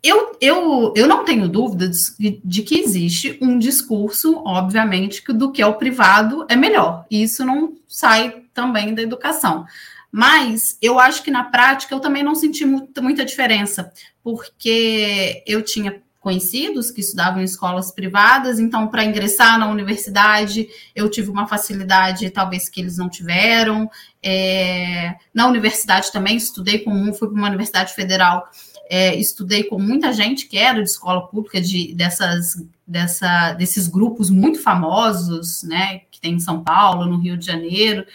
[0.04, 5.52] eu, eu, eu não tenho dúvidas de, de, que existe um discurso, obviamente, que do
[5.52, 7.06] que é o privado é melhor.
[7.10, 9.66] E isso não sai também da educação.
[10.12, 13.92] Mas eu acho que na prática eu também não senti muito, muita diferença,
[14.22, 21.10] porque eu tinha conhecidos que estudavam em escolas privadas, então para ingressar na universidade eu
[21.10, 23.90] tive uma facilidade talvez que eles não tiveram.
[24.22, 28.48] É, na universidade também estudei com fui para uma universidade federal,
[28.88, 34.30] é, estudei com muita gente que era de escola pública, de, dessas, dessa, desses grupos
[34.30, 38.06] muito famosos, né, que tem em São Paulo, no Rio de Janeiro.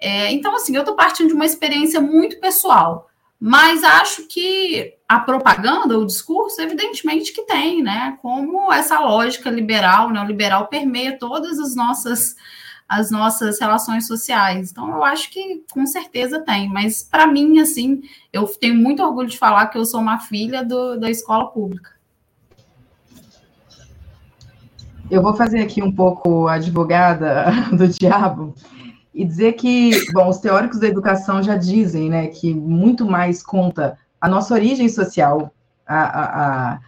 [0.00, 5.20] É, então, assim, eu estou partindo de uma experiência muito pessoal, mas acho que a
[5.20, 8.18] propaganda, o discurso, evidentemente que tem, né?
[8.22, 12.34] Como essa lógica liberal, neoliberal, permeia todas as nossas
[12.88, 14.72] as nossas relações sociais.
[14.72, 19.28] Então, eu acho que com certeza tem, mas para mim, assim, eu tenho muito orgulho
[19.28, 21.92] de falar que eu sou uma filha do, da escola pública.
[25.08, 28.56] Eu vou fazer aqui um pouco advogada do diabo
[29.14, 33.98] e dizer que, bom, os teóricos da educação já dizem, né, que muito mais conta
[34.20, 35.52] a nossa origem social,
[35.86, 36.80] a, a, a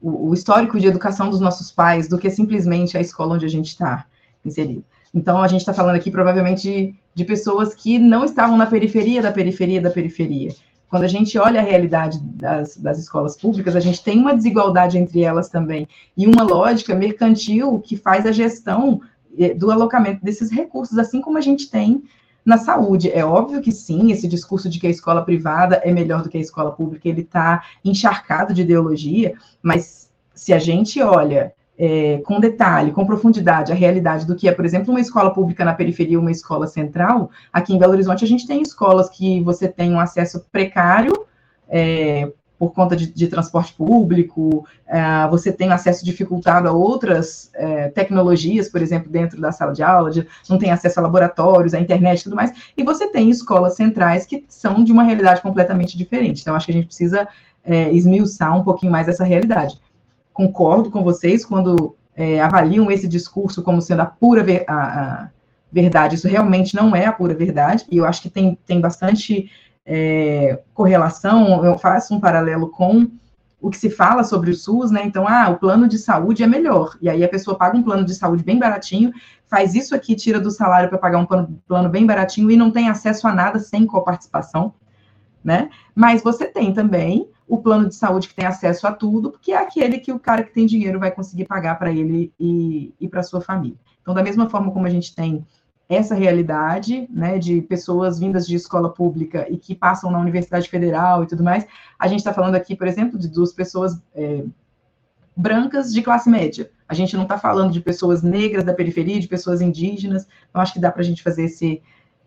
[0.00, 3.68] o, histórico de educação dos nossos pais, do que simplesmente a escola onde a gente
[3.68, 4.06] está
[4.44, 4.84] inserido.
[5.14, 9.22] Então, a gente está falando aqui provavelmente de, de pessoas que não estavam na periferia
[9.22, 10.54] da periferia da periferia.
[10.88, 14.96] Quando a gente olha a realidade das, das escolas públicas, a gente tem uma desigualdade
[14.96, 19.00] entre elas também, e uma lógica mercantil que faz a gestão
[19.56, 22.02] do alocamento desses recursos, assim como a gente tem
[22.44, 23.10] na saúde.
[23.12, 26.38] É óbvio que sim, esse discurso de que a escola privada é melhor do que
[26.38, 32.40] a escola pública, ele está encharcado de ideologia, mas se a gente olha é, com
[32.40, 36.18] detalhe, com profundidade, a realidade do que é, por exemplo, uma escola pública na periferia,
[36.18, 40.00] uma escola central, aqui em Belo Horizonte a gente tem escolas que você tem um
[40.00, 41.12] acesso precário,
[41.68, 47.92] é, por conta de, de transporte público, uh, você tem acesso dificultado a outras uh,
[47.92, 51.80] tecnologias, por exemplo, dentro da sala de aula, de, não tem acesso a laboratórios, à
[51.80, 55.96] internet e tudo mais, e você tem escolas centrais que são de uma realidade completamente
[55.96, 56.40] diferente.
[56.40, 57.28] Então, acho que a gente precisa
[57.64, 59.80] uh, esmiuçar um pouquinho mais essa realidade.
[60.32, 61.94] Concordo com vocês quando
[62.42, 65.28] avaliam esse discurso como sendo a pura ver, a, a
[65.70, 66.16] verdade.
[66.16, 69.48] Isso realmente não é a pura verdade, e eu acho que tem, tem bastante
[69.90, 73.10] é, correlação, eu faço um paralelo com
[73.58, 75.00] o que se fala sobre o SUS, né?
[75.02, 76.96] Então, ah, o plano de saúde é melhor.
[77.00, 79.12] E aí a pessoa paga um plano de saúde bem baratinho,
[79.48, 82.70] faz isso aqui, tira do salário para pagar um plano, plano, bem baratinho e não
[82.70, 84.74] tem acesso a nada sem coparticipação,
[85.42, 85.70] né?
[85.94, 89.56] Mas você tem também o plano de saúde que tem acesso a tudo, porque é
[89.56, 93.22] aquele que o cara que tem dinheiro vai conseguir pagar para ele e, e para
[93.22, 93.78] sua família.
[94.02, 95.46] Então, da mesma forma como a gente tem
[95.88, 101.22] essa realidade, né, de pessoas vindas de escola pública e que passam na Universidade Federal
[101.22, 101.66] e tudo mais.
[101.98, 104.44] A gente está falando aqui, por exemplo, de duas pessoas é,
[105.34, 106.70] brancas de classe média.
[106.86, 110.26] A gente não está falando de pessoas negras da periferia, de pessoas indígenas.
[110.50, 111.80] Então, acho que dá para a gente fazer esse,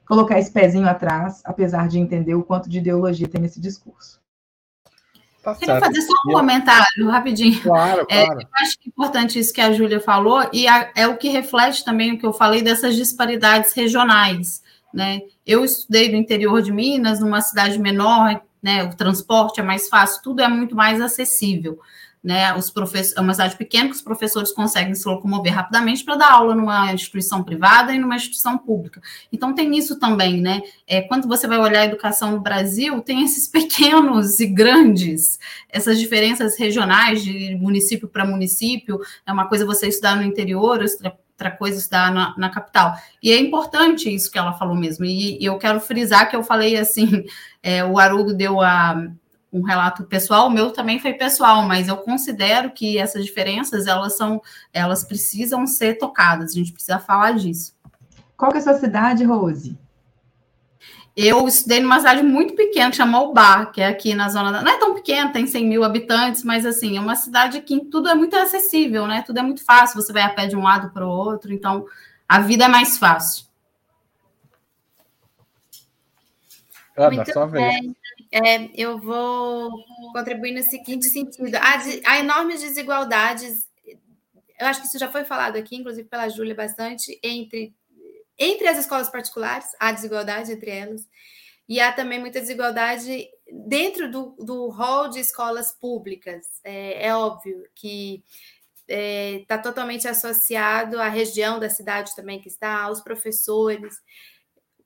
[0.08, 4.21] colocar esse pezinho atrás, apesar de entender o quanto de ideologia tem nesse discurso.
[5.42, 5.86] Tá Queria certo.
[5.86, 7.60] fazer só um comentário rapidinho.
[7.62, 8.42] Claro, é, claro.
[8.42, 11.30] eu acho que é importante isso que a Júlia falou, e a, é o que
[11.30, 14.62] reflete também o que eu falei dessas disparidades regionais.
[14.94, 15.22] Né?
[15.46, 18.84] Eu estudei no interior de Minas, numa cidade menor, né?
[18.84, 21.80] O transporte é mais fácil, tudo é muito mais acessível
[22.24, 22.56] né?
[22.56, 26.32] Os professores, é uma cidade pequena que os professores conseguem se locomover rapidamente para dar
[26.32, 29.02] aula numa instituição privada e numa instituição pública.
[29.32, 30.62] Então tem isso também, né?
[30.86, 36.00] É, quando você vai olhar a educação no Brasil, tem esses pequenos e grandes, essas
[36.00, 39.00] diferenças regionais de município para município.
[39.26, 40.80] É uma coisa você estudar no interior,
[41.42, 42.96] outra coisa estudar na, na, capital.
[43.22, 45.06] E é importante isso que ela falou mesmo.
[45.06, 47.26] E, e eu quero frisar que eu falei assim,
[47.64, 49.08] é, o Haroldo deu a
[49.52, 54.16] um relato pessoal, o meu também foi pessoal, mas eu considero que essas diferenças elas
[54.16, 54.42] são,
[54.72, 56.52] elas precisam ser tocadas.
[56.52, 57.76] A gente precisa falar disso.
[58.38, 59.78] Qual que é a sua cidade, Rose?
[61.16, 64.52] Eu estudei numa cidade muito pequena, que chama Ubá, que é aqui na zona.
[64.52, 64.62] Da...
[64.62, 68.08] Não é tão pequena, tem 100 mil habitantes, mas assim, é uma cidade que tudo
[68.08, 69.22] é muito acessível, né?
[69.22, 71.86] Tudo é muito fácil, você vai a pé de um lado para o outro, então
[72.28, 73.46] a vida é mais fácil.
[76.96, 78.01] Ana, muito só vez.
[78.32, 79.70] É, eu vou
[80.14, 83.70] contribuir no seguinte sentido: há, há enormes desigualdades.
[84.58, 87.74] Eu acho que isso já foi falado aqui, inclusive pela Júlia, bastante, entre,
[88.38, 91.02] entre as escolas particulares, há desigualdade entre elas,
[91.68, 93.28] e há também muita desigualdade
[93.68, 96.46] dentro do, do hall de escolas públicas.
[96.64, 98.24] É, é óbvio que
[98.88, 103.96] está é, tá totalmente associado à região da cidade também que está, aos professores.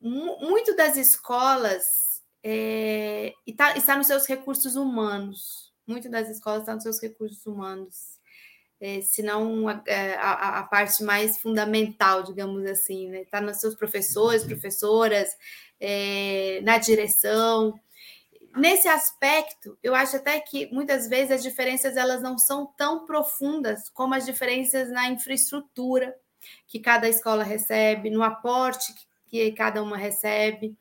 [0.01, 2.04] Muito das escolas
[2.47, 5.73] é, e tá, está nos seus recursos humanos.
[5.87, 8.19] Muitas das escolas estão nos seus recursos humanos,
[8.79, 13.21] é, se não a, é, a, a, parte mais fundamental, digamos assim, né?
[13.21, 15.27] Está nos seus professores, professoras,
[15.79, 17.79] é, na direção.
[18.55, 23.89] Nesse aspecto, eu acho até que muitas vezes as diferenças elas não são tão profundas
[23.89, 26.15] como as diferenças na infraestrutura
[26.67, 30.77] que cada escola recebe, no aporte que, que cada uma recebe.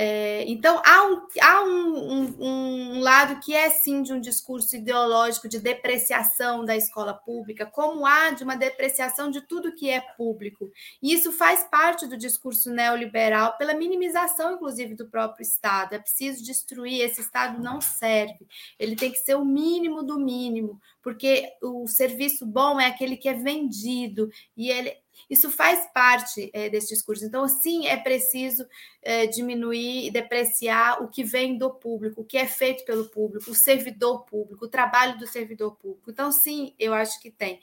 [0.00, 4.76] É, então, há, um, há um, um, um, lado que é sim de um discurso
[4.76, 10.00] ideológico de depreciação da escola pública, como há de uma depreciação de tudo que é
[10.00, 10.70] público.
[11.02, 15.94] E isso faz parte do discurso neoliberal, pela minimização, inclusive, do próprio Estado.
[15.94, 18.46] É preciso destruir, esse Estado não serve,
[18.78, 23.28] ele tem que ser o mínimo do mínimo, porque o serviço bom é aquele que
[23.28, 24.96] é vendido e ele
[25.28, 27.24] isso faz parte é, desse discurso.
[27.24, 28.66] Então, sim, é preciso
[29.02, 33.50] é, diminuir e depreciar o que vem do público, o que é feito pelo público,
[33.50, 36.10] o servidor público, o trabalho do servidor público.
[36.10, 37.60] Então, sim, eu acho que tem.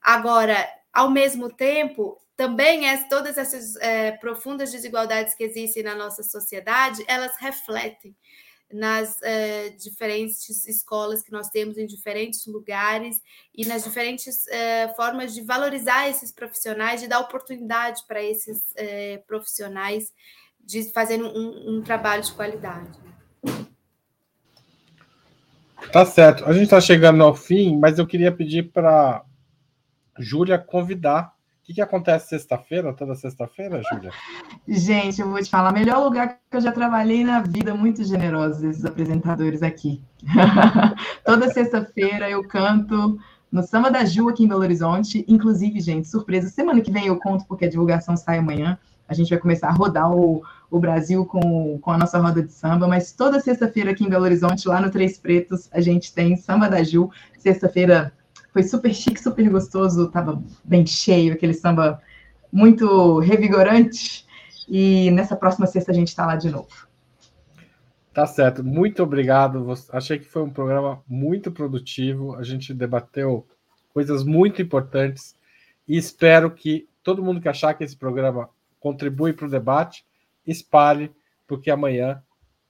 [0.00, 6.22] Agora, ao mesmo tempo, também é, todas essas é, profundas desigualdades que existem na nossa
[6.22, 8.14] sociedade, elas refletem
[8.74, 13.22] nas uh, diferentes escolas que nós temos em diferentes lugares
[13.54, 19.24] e nas diferentes uh, formas de valorizar esses profissionais, de dar oportunidade para esses uh,
[19.28, 20.12] profissionais
[20.58, 22.98] de fazerem um, um, trabalho de qualidade.
[25.92, 26.44] Tá certo.
[26.44, 29.24] A gente está chegando ao fim, mas eu queria pedir para
[30.18, 31.33] Júlia convidar
[31.64, 34.10] o que, que acontece sexta-feira, toda sexta-feira, Júlia?
[34.68, 38.62] Gente, eu vou te falar, melhor lugar que eu já trabalhei na vida, muito generosos
[38.62, 40.02] esses apresentadores aqui.
[41.24, 43.18] toda sexta-feira eu canto
[43.50, 45.24] no Samba da Ju aqui em Belo Horizonte.
[45.26, 48.78] Inclusive, gente, surpresa, semana que vem eu conto porque a divulgação sai amanhã.
[49.08, 52.52] A gente vai começar a rodar o, o Brasil com, com a nossa roda de
[52.52, 56.36] samba, mas toda sexta-feira aqui em Belo Horizonte, lá no Três Pretos, a gente tem
[56.36, 58.12] Samba da Ju, sexta-feira
[58.54, 62.00] foi super chique, super gostoso, tava bem cheio, aquele samba
[62.52, 64.24] muito revigorante.
[64.68, 66.68] E nessa próxima sexta a gente está lá de novo.
[68.12, 69.74] Tá certo, muito obrigado.
[69.90, 72.36] Achei que foi um programa muito produtivo.
[72.36, 73.44] A gente debateu
[73.92, 75.34] coisas muito importantes
[75.86, 78.48] e espero que todo mundo que achar que esse programa
[78.78, 80.06] contribui para o debate,
[80.46, 81.10] espalhe,
[81.44, 82.22] porque amanhã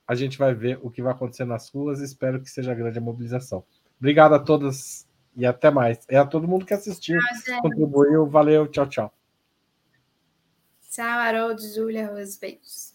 [0.09, 2.01] a gente vai ver o que vai acontecer nas ruas.
[2.01, 3.63] Espero que seja grande a mobilização.
[3.99, 5.07] Obrigado a todas
[5.37, 5.99] e até mais.
[6.09, 8.27] É a todo mundo que assistiu, ah, contribuiu.
[8.27, 9.15] Valeu, tchau, tchau.
[10.91, 12.94] Tchau, Haroldo, Júlia, Rose, beijos.